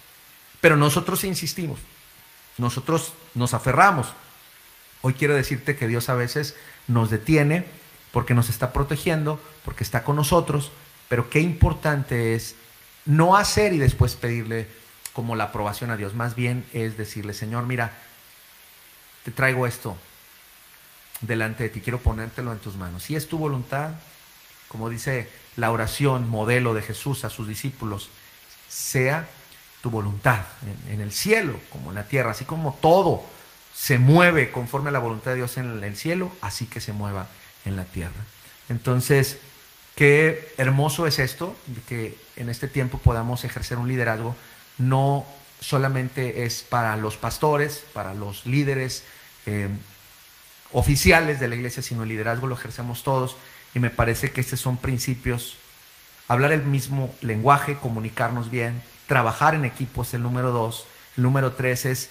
Pero 0.60 0.76
nosotros 0.76 1.24
insistimos 1.24 1.78
nosotros 2.60 3.14
nos 3.34 3.54
aferramos. 3.54 4.12
Hoy 5.02 5.14
quiero 5.14 5.34
decirte 5.34 5.76
que 5.76 5.88
Dios 5.88 6.08
a 6.08 6.14
veces 6.14 6.54
nos 6.86 7.10
detiene 7.10 7.64
porque 8.12 8.34
nos 8.34 8.48
está 8.48 8.72
protegiendo, 8.72 9.40
porque 9.64 9.82
está 9.82 10.04
con 10.04 10.16
nosotros, 10.16 10.70
pero 11.08 11.30
qué 11.30 11.40
importante 11.40 12.34
es 12.34 12.54
no 13.06 13.36
hacer 13.36 13.72
y 13.72 13.78
después 13.78 14.14
pedirle 14.14 14.68
como 15.12 15.36
la 15.36 15.44
aprobación 15.44 15.90
a 15.90 15.96
Dios. 15.96 16.14
Más 16.14 16.34
bien 16.34 16.64
es 16.72 16.96
decirle, 16.96 17.34
Señor, 17.34 17.66
mira, 17.66 17.92
te 19.24 19.30
traigo 19.30 19.66
esto 19.66 19.96
delante 21.20 21.64
de 21.64 21.68
ti, 21.68 21.80
quiero 21.80 22.00
ponértelo 22.00 22.52
en 22.52 22.58
tus 22.58 22.76
manos. 22.76 23.02
Si 23.02 23.16
es 23.16 23.28
tu 23.28 23.38
voluntad, 23.38 23.92
como 24.68 24.88
dice 24.88 25.28
la 25.56 25.70
oración 25.70 26.28
modelo 26.28 26.74
de 26.74 26.82
Jesús 26.82 27.24
a 27.24 27.30
sus 27.30 27.48
discípulos, 27.48 28.08
sea 28.68 29.28
tu 29.82 29.90
voluntad 29.90 30.40
en, 30.88 31.00
el 31.00 31.12
cielo 31.12 31.58
como 31.70 31.90
en 31.90 31.96
la 31.96 32.04
tierra, 32.04 32.32
así 32.32 32.44
como 32.44 32.78
todo 32.80 33.24
se 33.74 33.98
mueve 33.98 34.50
conforme 34.50 34.90
a 34.90 34.92
la 34.92 34.98
voluntad 34.98 35.32
de 35.32 35.38
Dios 35.38 35.56
en 35.56 35.82
el 35.82 35.96
cielo, 35.96 36.30
así 36.40 36.66
que 36.66 36.80
se 36.80 36.92
mueva 36.92 37.28
en 37.64 37.76
la 37.76 37.84
tierra. 37.84 38.12
Entonces, 38.68 39.38
qué 39.96 40.52
hermoso 40.58 41.06
es 41.06 41.18
esto, 41.18 41.56
que 41.88 42.16
en 42.36 42.50
este 42.50 42.68
tiempo 42.68 42.98
podamos 42.98 43.44
ejercer 43.44 43.78
un 43.78 43.88
liderazgo, 43.88 44.36
no 44.78 45.26
solamente 45.60 46.44
es 46.44 46.62
para 46.62 46.96
los 46.96 47.16
pastores, 47.16 47.84
para 47.92 48.14
los 48.14 48.46
líderes 48.46 49.04
eh, 49.46 49.68
oficiales 50.72 51.40
de 51.40 51.48
la 51.48 51.56
iglesia, 51.56 51.82
sino 51.82 52.02
el 52.02 52.08
liderazgo 52.08 52.46
lo 52.46 52.54
ejercemos 52.54 53.02
todos. 53.02 53.36
Y 53.74 53.78
me 53.78 53.90
parece 53.90 54.32
que 54.32 54.40
estos 54.40 54.60
son 54.60 54.76
principios, 54.76 55.56
hablar 56.28 56.52
el 56.52 56.62
mismo 56.62 57.14
lenguaje, 57.20 57.76
comunicarnos 57.76 58.50
bien, 58.50 58.82
trabajar 59.06 59.54
en 59.54 59.64
equipo 59.64 60.02
es 60.02 60.14
el 60.14 60.22
número 60.22 60.50
dos. 60.50 60.86
El 61.16 61.24
número 61.24 61.52
tres 61.52 61.86
es 61.86 62.10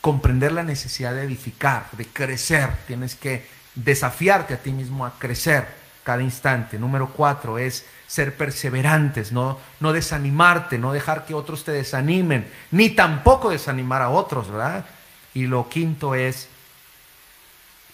comprender 0.00 0.52
la 0.52 0.62
necesidad 0.62 1.14
de 1.14 1.22
edificar, 1.22 1.86
de 1.92 2.06
crecer. 2.06 2.70
Tienes 2.86 3.14
que 3.14 3.46
desafiarte 3.74 4.54
a 4.54 4.58
ti 4.58 4.72
mismo 4.72 5.06
a 5.06 5.18
crecer 5.18 5.66
cada 6.02 6.22
instante. 6.22 6.78
Número 6.78 7.10
cuatro 7.10 7.58
es 7.58 7.84
ser 8.06 8.36
perseverantes, 8.36 9.32
no, 9.32 9.58
no 9.80 9.92
desanimarte, 9.92 10.78
no 10.78 10.92
dejar 10.92 11.26
que 11.26 11.34
otros 11.34 11.64
te 11.64 11.72
desanimen, 11.72 12.48
ni 12.70 12.90
tampoco 12.90 13.50
desanimar 13.50 14.02
a 14.02 14.10
otros, 14.10 14.48
¿verdad? 14.48 14.86
Y 15.34 15.46
lo 15.46 15.68
quinto 15.68 16.14
es, 16.14 16.48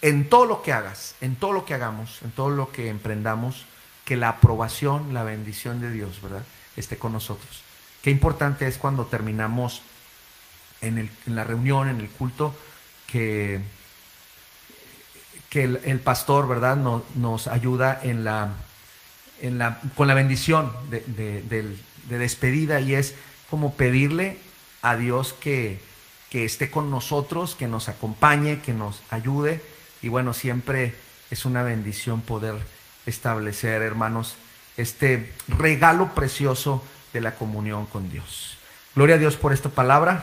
en 0.03 0.27
todo 0.27 0.45
lo 0.45 0.61
que 0.61 0.73
hagas, 0.73 1.15
en 1.21 1.37
todo 1.37 1.53
lo 1.53 1.63
que 1.63 1.73
hagamos, 1.73 2.21
en 2.23 2.31
todo 2.31 2.49
lo 2.49 2.73
que 2.73 2.89
emprendamos, 2.89 3.65
que 4.03 4.17
la 4.17 4.27
aprobación, 4.27 5.13
la 5.13 5.23
bendición 5.23 5.79
de 5.79 5.91
Dios, 5.91 6.21
¿verdad? 6.21 6.43
Esté 6.75 6.97
con 6.97 7.13
nosotros. 7.13 7.63
Qué 8.01 8.11
importante 8.11 8.67
es 8.67 8.77
cuando 8.77 9.05
terminamos 9.05 9.81
en, 10.81 11.09
la 11.27 11.45
reunión, 11.45 11.87
en 11.87 12.01
el 12.01 12.09
culto, 12.09 12.53
que, 13.07 13.61
que 15.49 15.63
el, 15.63 15.99
pastor, 16.01 16.49
¿verdad?, 16.49 16.75
nos 16.75 17.47
ayuda 17.47 17.97
en 18.03 18.25
la, 18.25 18.49
con 19.95 20.09
la 20.09 20.13
bendición 20.15 20.73
de, 20.89 21.77
despedida 22.09 22.81
y 22.81 22.95
es 22.95 23.15
como 23.49 23.75
pedirle 23.75 24.37
a 24.81 24.97
Dios 24.97 25.31
que 25.31 25.79
esté 26.29 26.69
con 26.69 26.91
nosotros, 26.91 27.55
que 27.55 27.69
nos 27.69 27.87
acompañe, 27.87 28.59
que 28.59 28.73
nos 28.73 29.01
ayude. 29.09 29.61
Y 30.03 30.09
bueno, 30.09 30.33
siempre 30.33 30.93
es 31.31 31.45
una 31.45 31.63
bendición 31.63 32.21
poder 32.21 32.55
establecer, 33.07 33.81
hermanos, 33.81 34.35
este 34.77 35.33
regalo 35.47 36.13
precioso 36.13 36.83
de 37.13 37.21
la 37.21 37.35
comunión 37.35 37.85
con 37.85 38.11
Dios. 38.11 38.57
Gloria 38.95 39.15
a 39.15 39.17
Dios 39.17 39.37
por 39.37 39.53
esta 39.53 39.69
palabra. 39.69 40.21